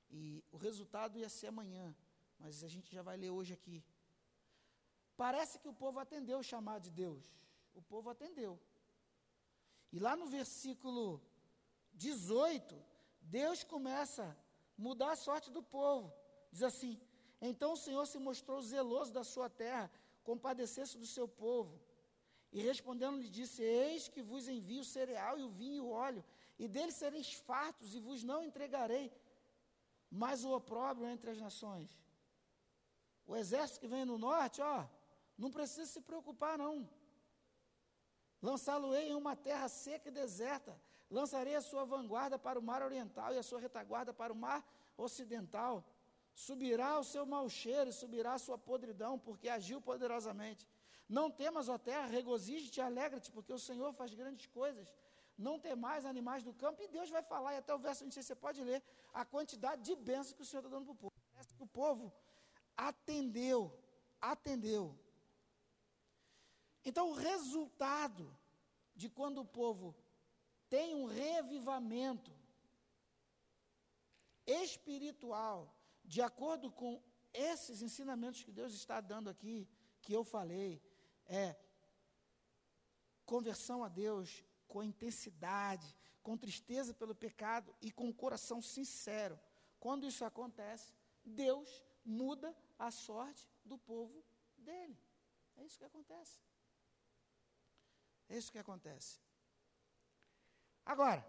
[0.10, 1.96] E o resultado ia ser amanhã,
[2.38, 3.82] mas a gente já vai ler hoje aqui.
[5.16, 7.26] Parece que o povo atendeu o chamado de Deus.
[7.74, 8.60] O povo atendeu.
[9.94, 11.22] E lá no versículo
[11.94, 12.78] 18,
[13.22, 14.38] Deus começa
[14.78, 16.14] mudar a sorte do povo.
[16.52, 17.00] Diz assim:
[17.42, 19.92] Então o Senhor se mostrou zeloso da sua terra,
[20.24, 21.80] compadecesse do seu povo.
[22.52, 25.90] E respondendo lhe disse: Eis que vos envio o cereal e o vinho e o
[25.90, 26.24] óleo,
[26.58, 29.12] e deles sereis fartos, e vos não entregarei
[30.10, 31.90] mais o opróbrio entre as nações.
[33.26, 34.88] O exército que vem no norte, ó,
[35.38, 36.90] não precisa se preocupar, não.
[38.42, 40.80] Lançá-lo-ei em uma terra seca e deserta.
[41.10, 44.66] Lançarei a sua vanguarda para o mar oriental e a sua retaguarda para o mar
[44.98, 45.84] ocidental.
[46.34, 50.68] Subirá o seu mau cheiro e subirá a sua podridão, porque agiu poderosamente.
[51.08, 54.94] Não temas, ó terra, regozije-te e alegra-te, porque o Senhor faz grandes coisas.
[55.38, 58.36] Não temais animais do campo, e Deus vai falar, e até o verso 26 você
[58.36, 58.84] pode ler,
[59.14, 61.16] a quantidade de bênçãos que o Senhor está dando para o povo.
[61.60, 62.14] O povo
[62.76, 63.72] atendeu,
[64.20, 64.98] atendeu.
[66.84, 68.36] Então, o resultado
[68.96, 69.96] de quando o povo
[70.70, 72.32] tem um revivamento
[74.46, 77.02] espiritual, de acordo com
[77.34, 79.68] esses ensinamentos que Deus está dando aqui,
[80.02, 80.82] que eu falei,
[81.26, 81.56] é
[83.26, 89.40] conversão a Deus com intensidade, com tristeza pelo pecado e com o coração sincero.
[89.80, 90.94] Quando isso acontece,
[91.24, 94.24] Deus muda a sorte do povo
[94.58, 94.98] dele.
[95.58, 96.40] É isso que acontece.
[98.30, 99.20] É isso que acontece.
[100.88, 101.22] Agora,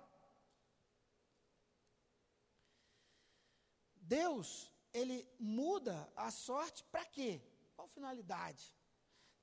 [3.96, 7.42] Deus, ele muda a sorte para quê?
[7.74, 8.64] Qual finalidade?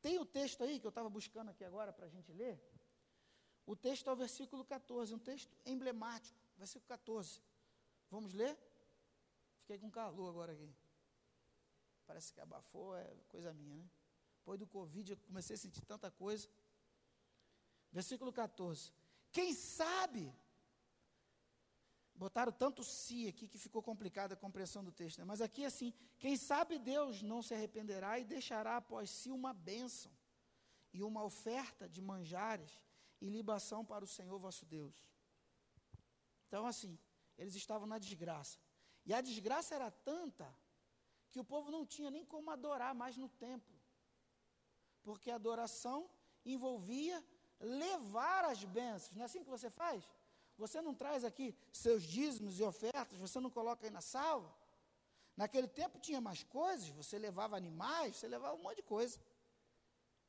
[0.01, 2.57] Tem o texto aí que eu estava buscando aqui agora para a gente ler.
[3.65, 7.41] O texto é o versículo 14, um texto emblemático, versículo 14.
[8.09, 8.57] Vamos ler?
[9.59, 10.73] Fiquei com calor agora aqui.
[12.05, 13.89] Parece que abafou, é coisa minha, né?
[14.37, 16.47] Depois do Covid eu comecei a sentir tanta coisa.
[17.91, 18.93] Versículo 14.
[19.35, 20.33] Quem sabe?
[22.23, 25.17] Botaram tanto si aqui que ficou complicada a compreensão do texto.
[25.19, 25.25] Né?
[25.25, 30.09] Mas aqui assim, quem sabe Deus não se arrependerá e deixará após si uma bênção
[30.93, 32.71] e uma oferta de manjares
[33.19, 34.95] e libação para o Senhor vosso Deus.
[36.47, 36.97] Então assim,
[37.37, 38.57] eles estavam na desgraça.
[39.05, 40.47] E a desgraça era tanta
[41.29, 43.77] que o povo não tinha nem como adorar mais no templo.
[45.03, 46.09] Porque a adoração
[46.45, 47.21] envolvia
[47.65, 49.15] levar as bênçãos.
[49.15, 50.03] Não é assim que você faz?
[50.57, 54.53] Você não traz aqui seus dízimos e ofertas, você não coloca aí na salva.
[55.35, 59.19] Naquele tempo tinha mais coisas, você levava animais, você levava um monte de coisa.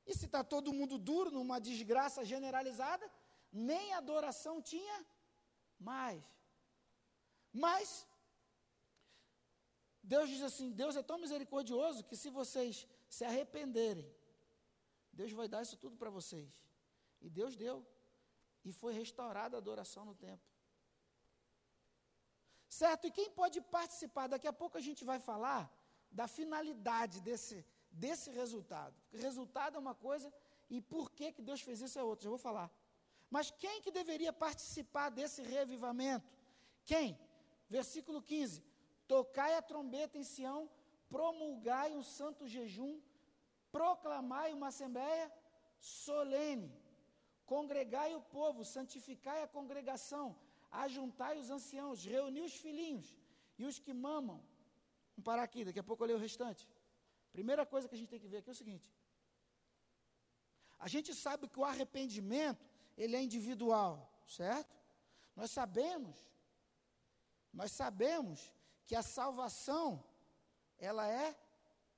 [0.05, 3.09] E se está todo mundo duro, numa desgraça generalizada,
[3.53, 5.07] nem adoração tinha
[5.79, 6.23] mais.
[7.53, 8.07] Mas,
[10.03, 14.09] Deus diz assim: Deus é tão misericordioso que se vocês se arrependerem,
[15.13, 16.51] Deus vai dar isso tudo para vocês.
[17.21, 17.87] E Deus deu.
[18.65, 20.47] E foi restaurada a adoração no templo.
[22.69, 23.07] Certo?
[23.07, 24.27] E quem pode participar?
[24.27, 25.71] Daqui a pouco a gente vai falar
[26.11, 28.95] da finalidade desse, desse resultado.
[29.03, 30.33] Porque resultado é uma coisa
[30.69, 32.27] e por que, que Deus fez isso é outra.
[32.27, 32.71] Eu vou falar.
[33.31, 36.37] Mas quem que deveria participar desse revivamento?
[36.85, 37.19] Quem?
[37.69, 38.65] Versículo 15:
[39.07, 40.71] Tocai a trombeta em Sião,
[41.09, 43.01] promulgai um santo jejum,
[43.71, 45.33] proclamai uma assembleia
[45.79, 46.86] solene
[47.55, 50.27] Congregai o povo, santificai a congregação,
[50.85, 53.09] ajuntai os anciãos, reuni os filhinhos
[53.59, 54.39] e os que mamam.
[55.13, 56.69] Vamos parar aqui, daqui a pouco eu leio o restante.
[57.33, 58.89] Primeira coisa que a gente tem que ver aqui é o seguinte:
[60.79, 62.67] a gente sabe que o arrependimento
[62.97, 63.95] ele é individual,
[64.27, 64.75] certo?
[65.35, 66.17] Nós sabemos,
[67.53, 68.53] nós sabemos
[68.87, 70.03] que a salvação
[70.79, 71.37] ela é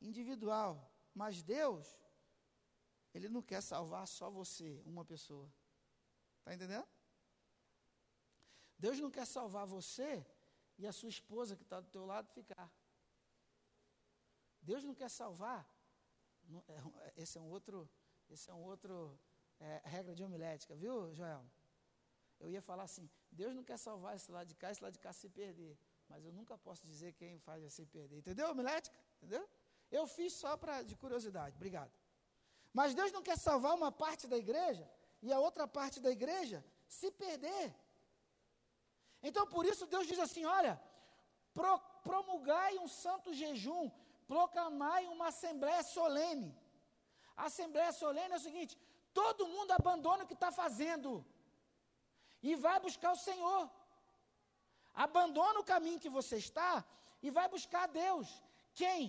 [0.01, 0.73] individual,
[1.15, 1.99] mas Deus
[3.19, 5.53] ele não quer salvar só você, uma pessoa.
[6.39, 6.89] Está entendendo?
[8.79, 10.25] Deus não quer salvar você
[10.79, 12.71] e a sua esposa que está do teu lado ficar.
[14.63, 15.69] Deus não quer salvar.
[16.69, 17.91] É esse é um outro,
[18.31, 19.19] esse é um outro
[19.59, 21.45] é, regra de homilética, viu, Joel?
[22.39, 25.01] Eu ia falar assim: Deus não quer salvar esse lado de cá, esse lado de
[25.01, 25.77] cá se perder.
[26.09, 28.19] Mas eu nunca posso dizer quem faz se perder.
[28.19, 28.97] Entendeu, homilética?
[29.17, 29.47] Entendeu?
[29.91, 31.57] Eu fiz só pra, de curiosidade.
[31.57, 31.93] Obrigado.
[32.79, 34.85] Mas Deus não quer salvar uma parte da igreja
[35.27, 36.59] e a outra parte da igreja
[36.97, 37.67] se perder.
[39.29, 40.75] Então por isso Deus diz assim: olha,
[41.57, 41.73] pro,
[42.09, 43.85] promulgai um santo jejum,
[44.33, 46.51] proclamai uma assembléia solene.
[47.37, 48.79] A assembléia solene é o seguinte:
[49.21, 51.11] todo mundo abandona o que está fazendo
[52.51, 53.63] e vai buscar o Senhor.
[55.09, 56.73] Abandona o caminho que você está
[57.27, 58.29] e vai buscar Deus.
[58.83, 59.01] Quem?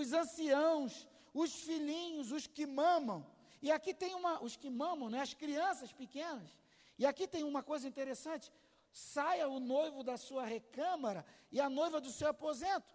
[0.00, 1.06] Os anciãos,
[1.40, 3.26] os filhinhos, os que mamam.
[3.62, 6.50] E aqui tem uma, os que mamam, né, as crianças pequenas.
[6.98, 8.52] E aqui tem uma coisa interessante:
[8.92, 12.92] saia o noivo da sua recâmara e a noiva do seu aposento.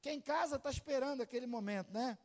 [0.00, 2.18] Quem casa está esperando aquele momento, né?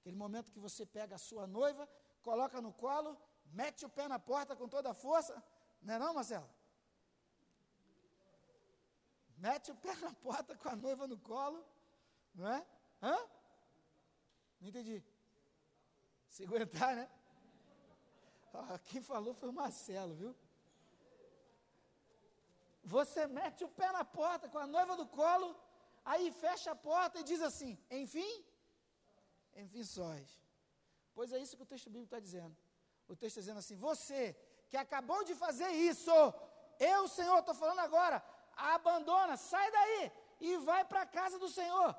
[0.00, 1.88] Aquele momento que você pega a sua noiva,
[2.22, 5.42] coloca no colo, mete o pé na porta com toda a força.
[5.82, 6.48] Não é não, Marcelo?
[9.36, 11.62] Mete o pé na porta com a noiva no colo,
[12.34, 12.66] não é?
[13.02, 13.18] Hã?
[14.60, 15.02] Não entendi.
[16.28, 17.08] Se aguentar, né?
[18.54, 20.34] Ah, quem falou foi o Marcelo, viu?
[22.94, 25.48] Você mete o pé na porta com a noiva do colo,
[26.04, 28.32] aí fecha a porta e diz assim: enfim,
[29.62, 30.26] enfim sós.
[31.14, 32.56] Pois é isso que o texto bíblico está dizendo.
[33.08, 34.22] O texto está dizendo assim: você
[34.70, 36.12] que acabou de fazer isso,
[36.78, 38.22] eu, Senhor, estou falando agora,
[38.56, 41.96] abandona, sai daí e vai para a casa do Senhor,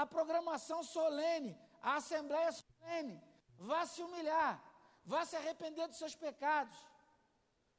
[0.00, 3.16] a programação solene, a assembleia solene.
[3.68, 4.54] Vá se humilhar,
[5.12, 6.76] vá se arrepender dos seus pecados.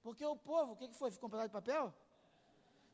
[0.03, 1.11] Porque o povo, o que, que foi?
[1.11, 1.85] Ficou um pedaço de papel?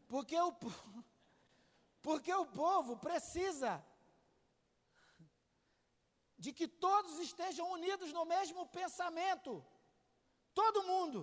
[0.07, 0.51] Porque o,
[2.07, 3.71] porque o povo precisa
[6.37, 9.65] de que todos estejam unidos no mesmo pensamento.
[10.53, 11.19] Todo mundo.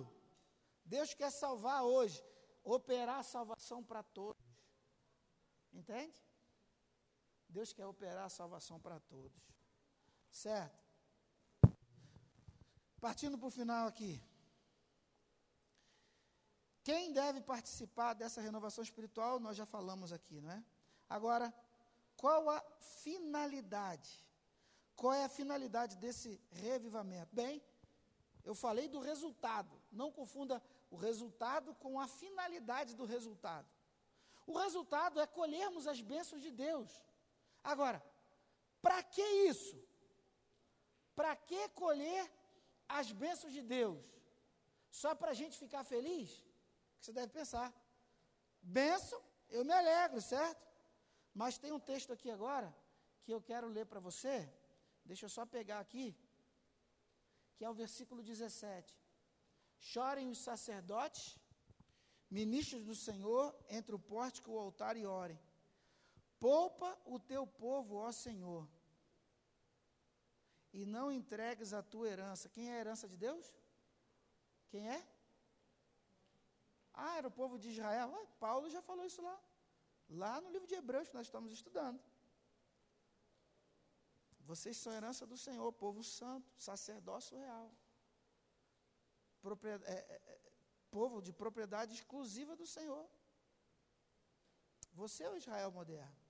[0.83, 2.21] Deus quer salvar hoje
[2.65, 4.43] operar a salvação para todos.
[5.71, 6.21] Entende?
[7.57, 9.41] Deus quer operar a salvação para todos.
[10.31, 10.83] Certo?
[12.99, 14.13] Partindo para o final aqui.
[16.83, 20.63] Quem deve participar dessa renovação espiritual, nós já falamos aqui, não é?
[21.07, 21.53] Agora,
[22.17, 22.59] qual a
[23.03, 24.11] finalidade?
[24.95, 27.33] Qual é a finalidade desse revivamento?
[27.33, 27.63] Bem,
[28.43, 29.79] eu falei do resultado.
[29.91, 33.69] Não confunda o resultado com a finalidade do resultado.
[34.45, 36.91] O resultado é colhermos as bênçãos de Deus.
[37.63, 38.03] Agora,
[38.81, 39.77] para que isso?
[41.15, 42.23] Para que colher
[42.87, 44.03] as bênçãos de Deus?
[45.01, 46.29] Só para a gente ficar feliz?
[46.99, 47.73] Você deve pensar.
[48.61, 50.63] Bênção, eu me alegro, certo?
[51.33, 52.69] Mas tem um texto aqui agora
[53.23, 54.35] que eu quero ler para você.
[55.05, 56.07] Deixa eu só pegar aqui.
[57.55, 58.99] Que é o versículo 17.
[59.79, 61.37] Chorem os sacerdotes,
[62.29, 65.39] ministros do Senhor, entre o pórtico e o altar e orem.
[66.45, 68.63] Poupa o teu povo, ó Senhor,
[70.77, 72.49] e não entregues a tua herança.
[72.55, 73.45] Quem é a herança de Deus?
[74.71, 74.99] Quem é?
[76.93, 78.09] Ah, era o povo de Israel.
[78.17, 79.37] Ah, Paulo já falou isso lá.
[80.23, 82.01] Lá no livro de Hebreus que nós estamos estudando.
[84.51, 87.71] Vocês são herança do Senhor, povo santo, sacerdócio real
[89.63, 90.39] é, é, é,
[90.89, 93.05] povo de propriedade exclusiva do Senhor.
[94.93, 96.22] Você é o Israel moderno.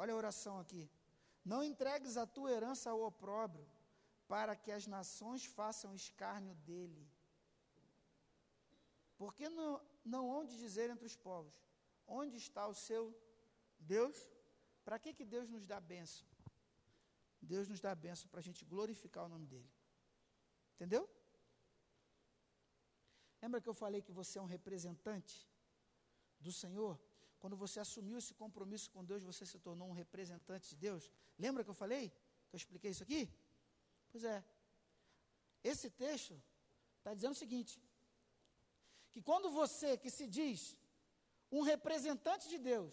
[0.00, 0.82] Olha a oração aqui.
[1.44, 3.66] Não entregues a tua herança ao opróbrio,
[4.32, 7.04] para que as nações façam escárnio dele.
[9.18, 9.70] Porque não,
[10.14, 11.54] não onde dizer entre os povos,
[12.06, 13.02] onde está o seu
[13.78, 14.16] Deus?
[14.86, 16.26] Para que, que Deus nos dá bênção?
[17.52, 19.70] Deus nos dá bênção para a gente glorificar o nome dele.
[20.76, 21.04] Entendeu?
[23.42, 25.36] Lembra que eu falei que você é um representante
[26.38, 26.98] do Senhor?
[27.40, 31.10] Quando você assumiu esse compromisso com Deus, você se tornou um representante de Deus.
[31.44, 32.04] Lembra que eu falei?
[32.48, 33.22] Que eu expliquei isso aqui?
[34.10, 34.38] Pois é.
[35.72, 36.34] Esse texto
[36.98, 37.74] está dizendo o seguinte:
[39.12, 40.60] que quando você que se diz
[41.58, 42.92] um representante de Deus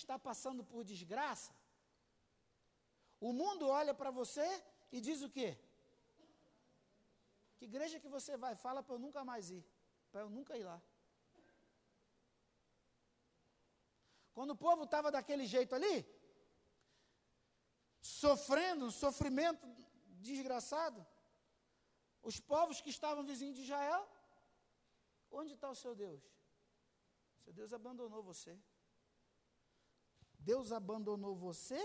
[0.00, 1.52] está passando por desgraça,
[3.28, 4.48] o mundo olha para você
[4.90, 5.50] e diz o quê?
[7.56, 8.54] Que igreja que você vai?
[8.66, 9.64] Fala para eu nunca mais ir
[10.14, 10.80] para eu nunca ir lá.
[14.34, 15.96] Quando o povo estava daquele jeito ali,
[18.00, 19.66] sofrendo, sofrimento
[20.28, 21.00] desgraçado,
[22.30, 24.02] os povos que estavam vizinhos de Israel,
[25.30, 26.22] onde está o seu Deus?
[27.44, 28.58] Seu Deus abandonou você.
[30.50, 31.82] Deus abandonou você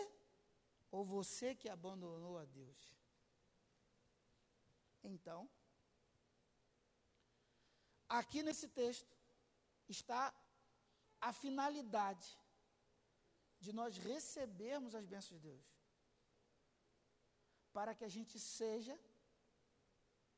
[0.92, 2.82] ou você que abandonou a Deus?
[5.04, 5.50] Então,
[8.10, 9.16] Aqui nesse texto
[9.88, 10.34] está
[11.28, 12.30] a finalidade
[13.66, 15.68] de nós recebermos as bênçãos de Deus.
[17.78, 18.96] Para que a gente seja,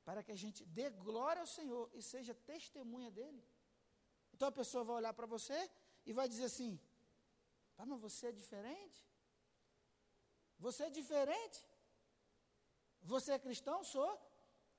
[0.07, 3.43] para que a gente dê glória ao Senhor e seja testemunha dele.
[4.33, 5.59] Então a pessoa vai olhar para você
[6.05, 6.71] e vai dizer assim:
[7.77, 9.01] ah, mas você é diferente?
[10.65, 11.59] Você é diferente?
[13.13, 13.83] Você é cristão?
[13.83, 14.11] Sou.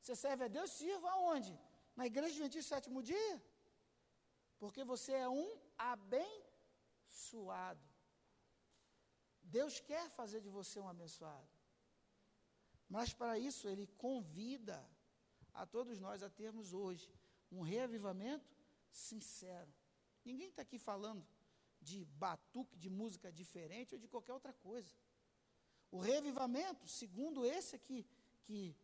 [0.00, 0.70] Você serve a Deus?
[0.78, 1.53] Sirva aonde?
[1.96, 3.42] na igreja adventista sétimo dia?
[4.59, 5.48] Porque você é um
[5.78, 6.32] abençoado.
[9.42, 11.48] Deus quer fazer de você um abençoado.
[12.88, 14.84] Mas para isso, Ele convida
[15.52, 17.10] a todos nós a termos hoje
[17.50, 18.56] um reavivamento
[18.90, 19.72] sincero.
[20.24, 21.26] Ninguém está aqui falando
[21.80, 24.94] de batuque, de música diferente ou de qualquer outra coisa.
[25.90, 28.06] O reavivamento, segundo esse aqui
[28.44, 28.76] que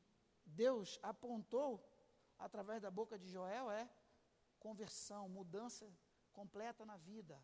[0.44, 1.82] Deus apontou
[2.38, 3.88] através da boca de Joel, é
[4.58, 5.90] conversão, mudança
[6.38, 7.36] completa na vida.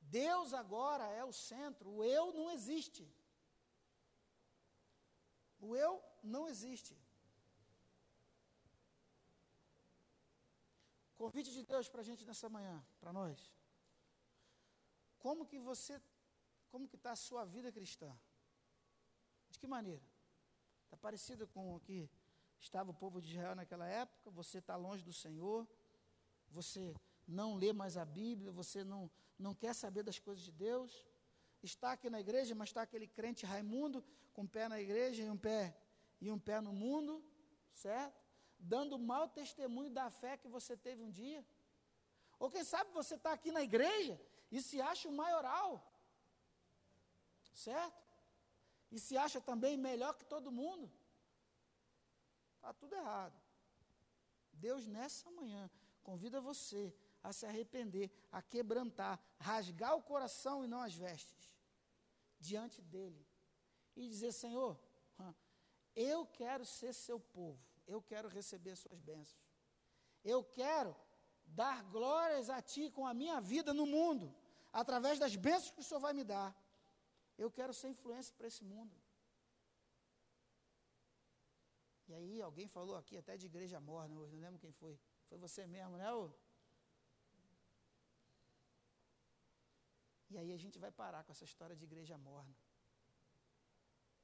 [0.00, 3.04] Deus agora é o centro, o eu não existe.
[5.66, 5.92] O eu
[6.34, 6.94] não existe.
[11.22, 13.38] Convite de Deus para a gente nessa manhã, para nós.
[15.24, 15.94] Como que você,
[16.70, 18.10] como que está a sua vida cristã?
[19.50, 20.06] De que maneira?
[20.84, 21.98] Está parecido com o que
[22.66, 24.30] estava o povo de Israel naquela época?
[24.30, 25.66] Você está longe do Senhor?
[26.50, 26.94] Você
[27.26, 28.50] não lê mais a Bíblia?
[28.52, 31.04] Você não, não quer saber das coisas de Deus?
[31.62, 35.30] Está aqui na igreja, mas está aquele crente Raimundo, com um pé na igreja e
[35.30, 35.76] um pé,
[36.20, 37.24] e um pé no mundo,
[37.72, 38.28] certo?
[38.58, 41.44] dando mau testemunho da fé que você teve um dia.
[42.38, 44.20] Ou quem sabe você está aqui na igreja
[44.50, 45.70] e se acha o maioral,
[47.52, 48.06] certo?
[48.90, 50.90] E se acha também melhor que todo mundo.
[52.56, 53.38] Está tudo errado.
[54.52, 55.70] Deus, nessa manhã,
[56.08, 56.82] convida você
[57.22, 58.06] a se arrepender,
[58.38, 59.16] a quebrantar,
[59.50, 61.42] rasgar o coração e não as vestes,
[62.48, 63.24] diante dEle.
[63.96, 64.72] E dizer: Senhor,
[66.10, 69.42] eu quero ser seu povo eu quero receber suas bênçãos.
[70.22, 70.94] Eu quero
[71.46, 74.26] dar glórias a Ti com a minha vida no mundo,
[74.72, 76.54] através das bênçãos que o Senhor vai me dar.
[77.36, 78.94] Eu quero ser influência para esse mundo.
[82.08, 84.98] E aí alguém falou aqui até de igreja morna hoje, não lembro quem foi.
[85.28, 86.12] Foi você mesmo, né?
[86.12, 86.30] Ô?
[90.30, 92.54] E aí a gente vai parar com essa história de igreja morna.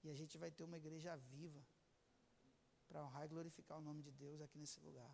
[0.02, 1.62] E a gente vai ter uma igreja viva
[2.86, 5.12] para honrar e glorificar o nome de Deus aqui nesse lugar.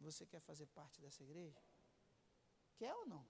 [0.00, 1.60] Você quer fazer parte dessa igreja?
[2.76, 3.26] Quer ou não?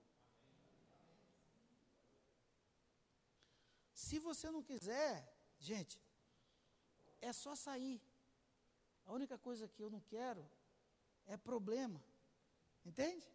[3.92, 5.12] Se você não quiser,
[5.58, 6.00] gente,
[7.20, 8.00] é só sair.
[9.04, 10.48] A única coisa que eu não quero
[11.26, 12.02] é problema.
[12.84, 13.26] Entende?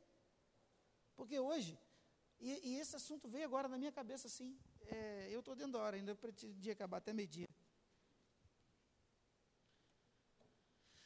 [1.16, 1.78] Porque hoje,
[2.40, 4.58] e, e esse assunto veio agora na minha cabeça assim.
[4.88, 7.50] É, eu estou dentro da hora ainda, eu pretendia acabar até meio-dia.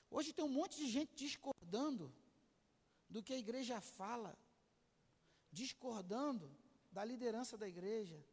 [0.09, 2.13] Hoje tem um monte de gente discordando
[3.09, 4.37] do que a igreja fala,
[5.51, 6.49] discordando
[6.91, 8.23] da liderança da igreja.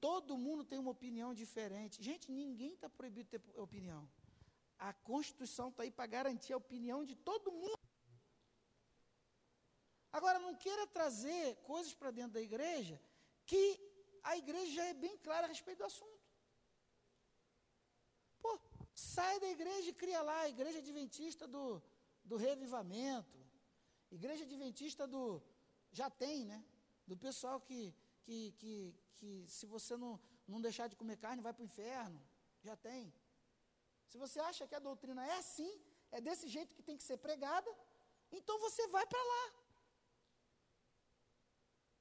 [0.00, 2.02] Todo mundo tem uma opinião diferente.
[2.02, 4.08] Gente, ninguém está proibido de ter opinião.
[4.78, 7.78] A Constituição está aí para garantir a opinião de todo mundo.
[10.12, 13.00] Agora, não queira trazer coisas para dentro da igreja
[13.44, 13.80] que
[14.22, 16.26] a igreja já é bem clara a respeito do assunto.
[18.40, 18.60] Pô,
[18.96, 21.82] Sai da igreja e cria lá, a igreja adventista do,
[22.24, 23.38] do revivamento,
[24.10, 25.42] igreja adventista do.
[25.92, 26.64] Já tem, né?
[27.06, 30.18] Do pessoal que, que, que, que se você não,
[30.48, 32.18] não deixar de comer carne, vai para o inferno.
[32.62, 33.12] Já tem.
[34.10, 35.70] Se você acha que a doutrina é assim,
[36.16, 37.70] é desse jeito que tem que ser pregada,
[38.38, 39.44] então você vai para lá.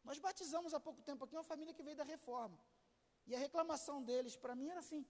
[0.08, 2.58] Nós batizamos há pouco tempo aqui uma família que veio da reforma.
[3.28, 5.02] E a reclamação deles para mim era assim: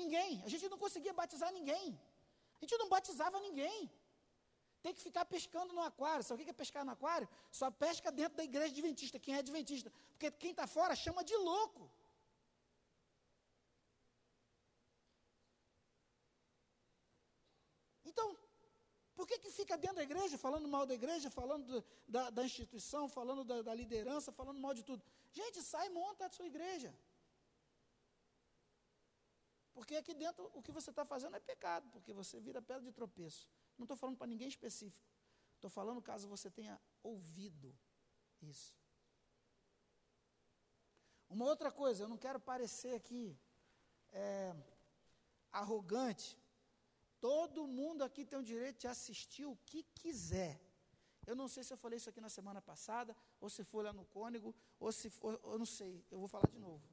[0.00, 0.30] Ninguém.
[0.46, 1.86] A gente não conseguia batizar ninguém.
[2.56, 3.78] A gente não batizava ninguém.
[4.84, 6.24] Tem que ficar pescando no aquário.
[6.24, 7.28] Sabe o que é pescar no aquário?
[7.58, 9.90] Só pesca dentro da igreja adventista, quem é adventista.
[10.12, 11.90] Porque quem está fora chama de louco.
[18.14, 18.28] Então,
[19.14, 22.44] por que, que fica dentro da igreja, falando mal da igreja, falando do, da, da,
[22.44, 25.02] instituição, falando da, da liderança, falando mal de tudo?
[25.32, 26.94] Gente, sai e monta a sua igreja.
[29.74, 32.92] Porque aqui dentro o que você está fazendo é pecado, porque você vira pedra de
[32.92, 33.48] tropeço.
[33.76, 35.04] Não estou falando para ninguém específico.
[35.56, 37.76] Estou falando caso você tenha ouvido
[38.40, 38.76] isso.
[41.28, 43.36] Uma outra coisa, eu não quero parecer aqui
[44.12, 44.54] é,
[45.50, 46.38] arrogante.
[47.24, 50.60] Todo mundo aqui tem o direito de assistir o que quiser.
[51.26, 53.94] Eu não sei se eu falei isso aqui na semana passada, ou se foi lá
[53.94, 56.86] no Cônego, ou se for, eu não sei, eu vou falar de novo.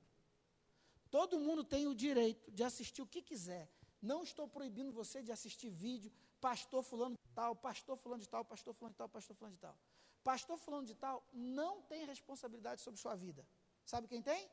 [1.09, 3.69] Todo mundo tem o direito de assistir o que quiser.
[4.01, 6.09] Não estou proibindo você de assistir vídeo,
[6.39, 9.61] pastor fulano de tal, pastor fulano de tal, pastor fulano de tal, pastor fulano de
[9.61, 9.77] tal.
[10.23, 13.45] Pastor fulano de tal não tem responsabilidade sobre sua vida.
[13.85, 14.49] Sabe quem tem?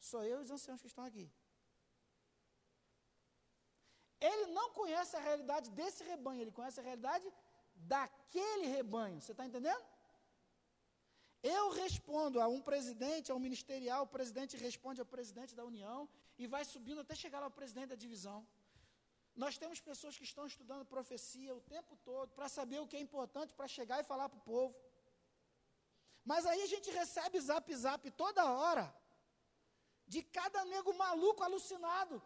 [0.00, 1.30] Sou eu e os anciãos que estão aqui.
[4.28, 7.26] Ele não conhece a realidade desse rebanho, ele conhece a realidade
[7.94, 9.20] daquele rebanho.
[9.20, 9.84] Você está entendendo?
[11.42, 15.98] Eu respondo a um presidente, a um ministerial, o presidente responde ao presidente da União
[16.38, 18.38] e vai subindo até chegar ao presidente da divisão.
[19.42, 23.00] Nós temos pessoas que estão estudando profecia o tempo todo para saber o que é
[23.00, 24.74] importante para chegar e falar para o povo.
[26.30, 28.86] Mas aí a gente recebe zap zap toda hora
[30.06, 32.22] de cada nego maluco alucinado.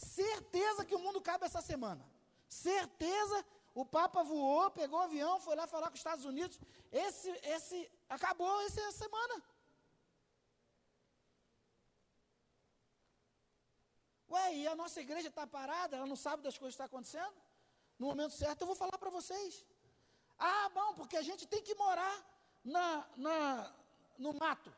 [0.00, 2.04] Certeza que o mundo cabe essa semana.
[2.48, 3.44] Certeza,
[3.74, 6.58] o Papa voou, pegou o avião, foi lá falar com os Estados Unidos.
[6.90, 9.42] Esse, esse, acabou essa semana.
[14.30, 16.92] Ué, e a nossa igreja está parada, ela não sabe das coisas que estão tá
[16.94, 17.36] acontecendo?
[17.98, 19.66] No momento certo eu vou falar para vocês.
[20.38, 22.16] Ah, bom, porque a gente tem que morar
[22.64, 23.74] na, na,
[24.18, 24.72] no mato.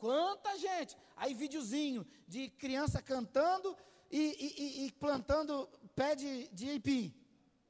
[0.00, 0.96] Quanta gente!
[1.14, 3.76] Aí videozinho de criança cantando
[4.10, 7.14] e, e, e plantando pé de, de ipim.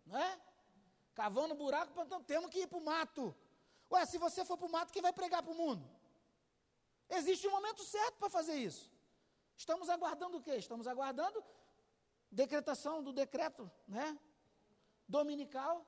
[0.06, 0.40] Não é?
[1.12, 2.24] Cavando buraco, plantando.
[2.24, 3.34] Temos que ir para o mato.
[3.90, 5.84] Ué, se você for para o mato, quem vai pregar para o mundo?
[7.08, 8.92] Existe um momento certo para fazer isso.
[9.56, 10.54] Estamos aguardando o quê?
[10.54, 11.44] Estamos aguardando
[12.30, 14.16] decretação do decreto, né?
[15.08, 15.84] Dominical.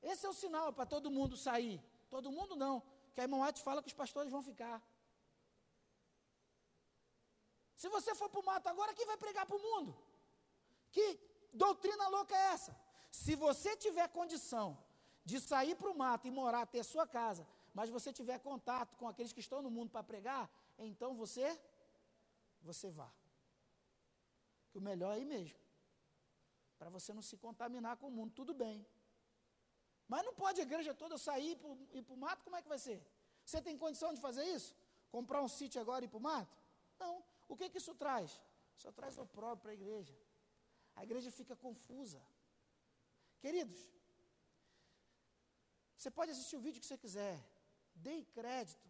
[0.00, 1.82] Esse é o sinal para todo mundo sair.
[2.08, 2.80] Todo mundo não,
[3.12, 4.80] que a irmã Ate fala que os pastores vão ficar.
[7.80, 9.90] Se você for para o mato agora, quem vai pregar para o mundo?
[10.94, 11.06] Que
[11.64, 12.72] doutrina louca é essa?
[13.08, 14.66] Se você tiver condição
[15.24, 19.06] de sair para o mato e morar, ter sua casa, mas você tiver contato com
[19.06, 21.46] aqueles que estão no mundo para pregar, então você,
[22.60, 23.08] você vá.
[24.70, 25.56] Que o melhor é ir mesmo.
[26.80, 28.84] Para você não se contaminar com o mundo, tudo bem.
[30.08, 31.56] Mas não pode a igreja toda sair
[31.92, 33.00] e ir para o mato, como é que vai ser?
[33.44, 34.74] Você tem condição de fazer isso?
[35.12, 36.56] Comprar um sítio agora e ir para o mato?
[37.48, 38.30] O que, que isso traz?
[38.82, 40.16] Só traz o próprio para a igreja.
[40.94, 42.20] A igreja fica confusa.
[43.40, 43.80] Queridos,
[45.96, 47.36] você pode assistir o vídeo que você quiser.
[47.94, 48.88] Dê crédito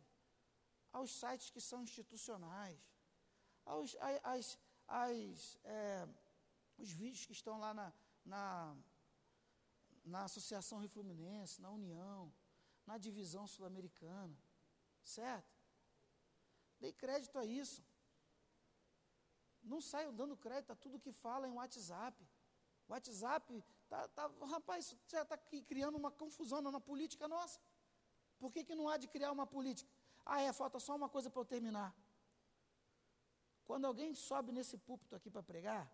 [0.93, 2.81] aos sites que são institucionais,
[3.65, 3.97] aos
[4.35, 6.09] as, as, é,
[6.77, 7.93] os vídeos que estão lá na,
[8.25, 8.77] na,
[10.05, 12.33] na Associação Rio Fluminense, na União,
[12.87, 14.37] na Divisão Sul-Americana,
[15.03, 15.55] certo?
[16.81, 17.83] Dê crédito a isso.
[19.73, 22.17] Não saiam dando crédito a tudo que fala em WhatsApp.
[22.89, 25.37] WhatsApp, tá, tá, rapaz, já está
[25.71, 27.61] criando uma confusão na política nossa.
[28.39, 29.91] Por que, que não há de criar uma política?
[30.25, 31.95] Ah, é, falta só uma coisa para eu terminar.
[33.65, 35.85] Quando alguém sobe nesse púlpito aqui para pregar,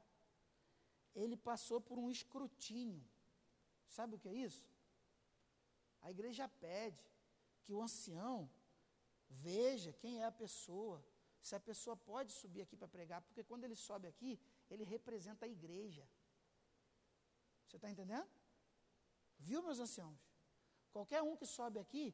[1.14, 3.04] ele passou por um escrutínio.
[3.88, 4.64] Sabe o que é isso?
[6.02, 7.02] A igreja pede
[7.62, 8.48] que o ancião
[9.28, 11.04] veja quem é a pessoa,
[11.46, 14.32] se a pessoa pode subir aqui para pregar, porque quando ele sobe aqui,
[14.72, 16.04] ele representa a igreja.
[17.66, 18.30] Você está entendendo?
[19.38, 20.22] Viu, meus anciãos?
[20.94, 22.06] Qualquer um que sobe aqui,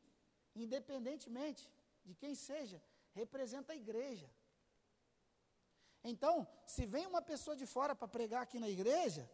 [0.63, 1.63] independentemente
[2.05, 2.83] de quem seja,
[3.21, 4.29] representa a igreja.
[6.03, 6.35] Então,
[6.67, 9.31] se vem uma pessoa de fora para pregar aqui na igreja,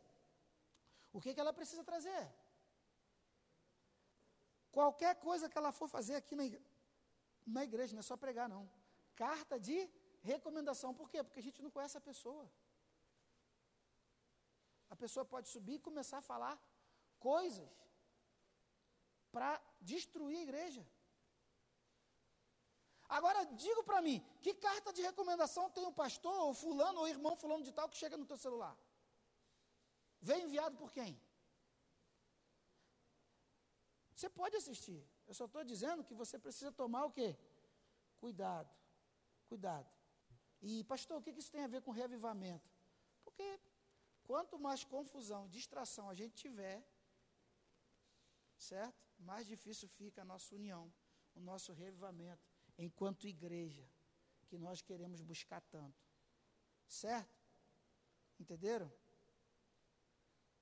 [1.10, 2.24] o que, que ela precisa trazer?
[4.70, 6.66] Qualquer coisa que ela for fazer aqui na igreja,
[7.46, 8.68] na igreja não é só pregar, não
[9.24, 9.76] carta de
[10.32, 10.92] recomendação.
[11.00, 11.22] Por quê?
[11.24, 12.46] Porque a gente não conhece a pessoa.
[14.94, 16.54] A pessoa pode subir e começar a falar
[17.18, 17.70] coisas
[19.34, 19.50] para
[19.80, 20.84] destruir a igreja.
[23.08, 27.36] Agora, digo para mim, que carta de recomendação tem o pastor, ou fulano, ou irmão
[27.36, 28.76] fulano de tal que chega no teu celular?
[30.20, 31.20] Vem enviado por quem?
[34.14, 35.00] Você pode assistir.
[35.26, 37.36] Eu só estou dizendo que você precisa tomar o quê?
[38.18, 38.70] Cuidado.
[39.48, 39.88] Cuidado.
[40.60, 42.68] E, pastor, o que isso tem a ver com reavivamento?
[43.24, 43.60] Porque
[44.24, 46.84] quanto mais confusão, distração a gente tiver,
[48.56, 49.06] certo?
[49.18, 50.92] Mais difícil fica a nossa união,
[51.34, 52.42] o nosso reavivamento,
[52.76, 53.88] enquanto igreja,
[54.48, 56.04] que nós queremos buscar tanto.
[56.86, 57.36] Certo?
[58.38, 58.92] Entenderam?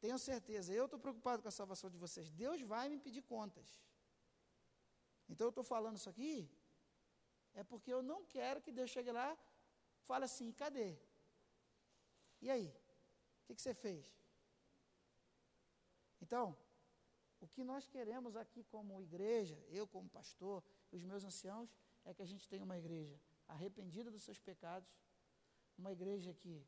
[0.00, 2.30] Tenho certeza, eu estou preocupado com a salvação de vocês.
[2.30, 3.82] Deus vai me pedir contas.
[5.28, 6.50] Então eu estou falando isso aqui
[7.54, 9.36] é porque eu não quero que Deus chegue lá
[9.98, 10.98] e fale assim, cadê?
[12.40, 12.68] E aí?
[13.40, 14.04] O que, que você fez?
[16.20, 16.56] Então,
[17.40, 21.70] o que nós queremos aqui como igreja, eu como pastor, os meus anciãos,
[22.04, 24.90] é que a gente tenha uma igreja arrependida dos seus pecados,
[25.76, 26.66] uma igreja que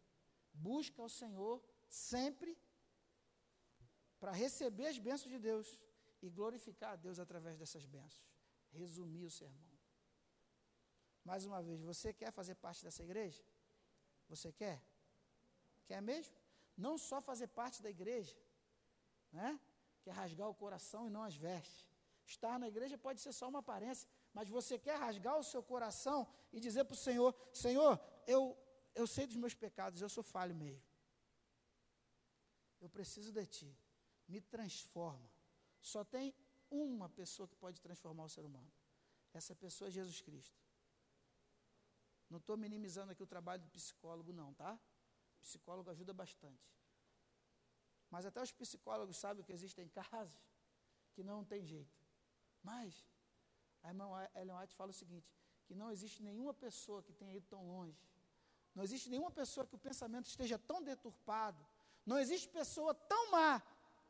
[0.53, 2.57] busca ao Senhor sempre
[4.21, 5.81] para receber as bênçãos de Deus
[6.23, 8.29] e glorificar a Deus através dessas bênçãos.
[8.71, 9.76] Resumir o sermão.
[11.31, 13.43] Mais uma vez, você quer fazer parte dessa igreja?
[14.33, 14.79] Você quer?
[15.89, 16.35] Quer mesmo?
[16.85, 18.37] Não só fazer parte da igreja,
[19.33, 19.49] né?
[20.03, 21.85] Quer rasgar o coração e não as vestes.
[22.25, 26.19] Estar na igreja pode ser só uma aparência, mas você quer rasgar o seu coração
[26.53, 27.93] e dizer para o Senhor: Senhor,
[28.35, 28.57] eu,
[28.95, 30.87] eu sei dos meus pecados, eu sou falho mesmo.
[32.81, 33.71] Eu preciso de Ti.
[34.29, 35.29] Me transforma.
[35.81, 36.33] Só tem
[36.71, 38.71] uma pessoa que pode transformar o ser humano.
[39.33, 40.66] Essa pessoa é Jesus Cristo.
[42.29, 44.79] Não estou minimizando aqui o trabalho do psicólogo, não, tá?
[45.39, 46.69] O psicólogo ajuda bastante.
[48.11, 50.41] Mas até os psicólogos sabem que existem casos
[51.13, 51.97] que não tem jeito.
[52.63, 53.07] Mas,
[53.83, 55.33] a irmã Ellen White fala o seguinte:
[55.67, 57.99] que não existe nenhuma pessoa que tenha ido tão longe.
[58.75, 61.65] Não existe nenhuma pessoa que o pensamento esteja tão deturpado.
[62.05, 63.63] Não existe pessoa tão má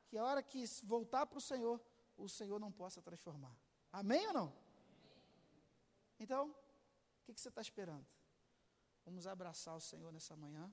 [0.08, 1.80] que a hora que voltar para o Senhor,
[2.16, 3.56] o Senhor não possa transformar.
[3.92, 4.52] Amém ou não?
[6.18, 6.54] Então,
[7.26, 8.06] que, que você está esperando?
[9.04, 10.72] Vamos abraçar o Senhor nessa manhã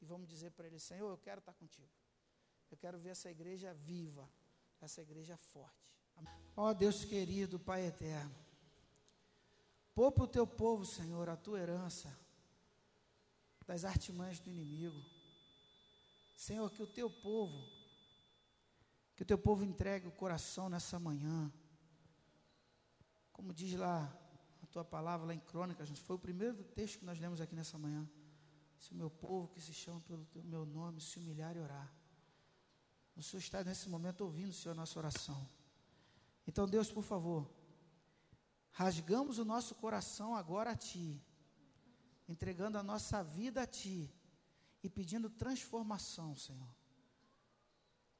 [0.00, 1.92] e vamos dizer para Ele: Senhor, eu quero estar contigo.
[2.70, 4.28] Eu quero ver essa igreja viva,
[4.80, 5.90] essa igreja forte.
[6.56, 8.34] Ó oh, Deus querido, Pai eterno,
[9.94, 12.16] poupa o teu povo, Senhor, a tua herança
[13.66, 15.04] das artimanhas do inimigo.
[16.34, 17.68] Senhor, que o teu povo,
[19.14, 21.52] que o teu povo entregue o coração nessa manhã.
[23.32, 24.19] Como diz lá
[24.70, 28.08] tua palavra, lá em Crônicas, foi o primeiro texto que nós lemos aqui nessa manhã.
[28.78, 31.92] Se o meu povo que se chama pelo meu nome se humilhar e orar.
[33.16, 35.48] O Senhor está nesse momento ouvindo, Senhor, a nossa oração.
[36.46, 37.50] Então, Deus, por favor,
[38.70, 41.22] rasgamos o nosso coração agora a Ti,
[42.28, 44.10] entregando a nossa vida a Ti
[44.82, 46.74] e pedindo transformação, Senhor.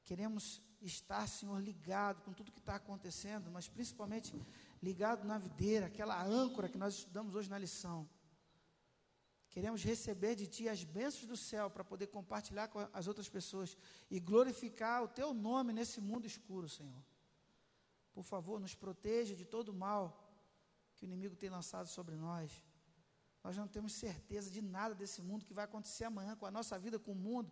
[0.03, 4.39] Queremos estar, Senhor, ligado com tudo que está acontecendo, mas principalmente
[4.81, 8.09] ligado na videira, aquela âncora que nós estudamos hoje na lição.
[9.49, 13.77] Queremos receber de Ti as bênçãos do céu para poder compartilhar com as outras pessoas
[14.09, 17.03] e glorificar o Teu nome nesse mundo escuro, Senhor.
[18.13, 20.03] Por favor, nos proteja de todo o mal
[20.95, 22.63] que o inimigo tem lançado sobre nós.
[23.43, 26.77] Nós não temos certeza de nada desse mundo que vai acontecer amanhã com a nossa
[26.79, 27.51] vida, com o mundo.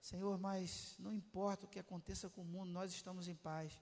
[0.00, 3.78] Senhor, mas não importa o que aconteça com o mundo, nós estamos em paz,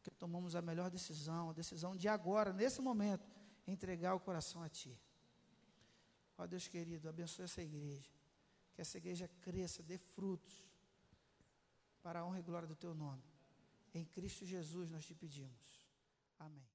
[0.00, 3.28] porque tomamos a melhor decisão, a decisão de agora, nesse momento,
[3.66, 4.98] entregar o coração a Ti.
[6.38, 8.10] Ó Deus querido, abençoe essa igreja.
[8.74, 10.64] Que essa igreja cresça, dê frutos
[12.02, 13.22] para a honra e glória do teu nome.
[13.92, 15.86] Em Cristo Jesus nós te pedimos.
[16.38, 16.70] Amém.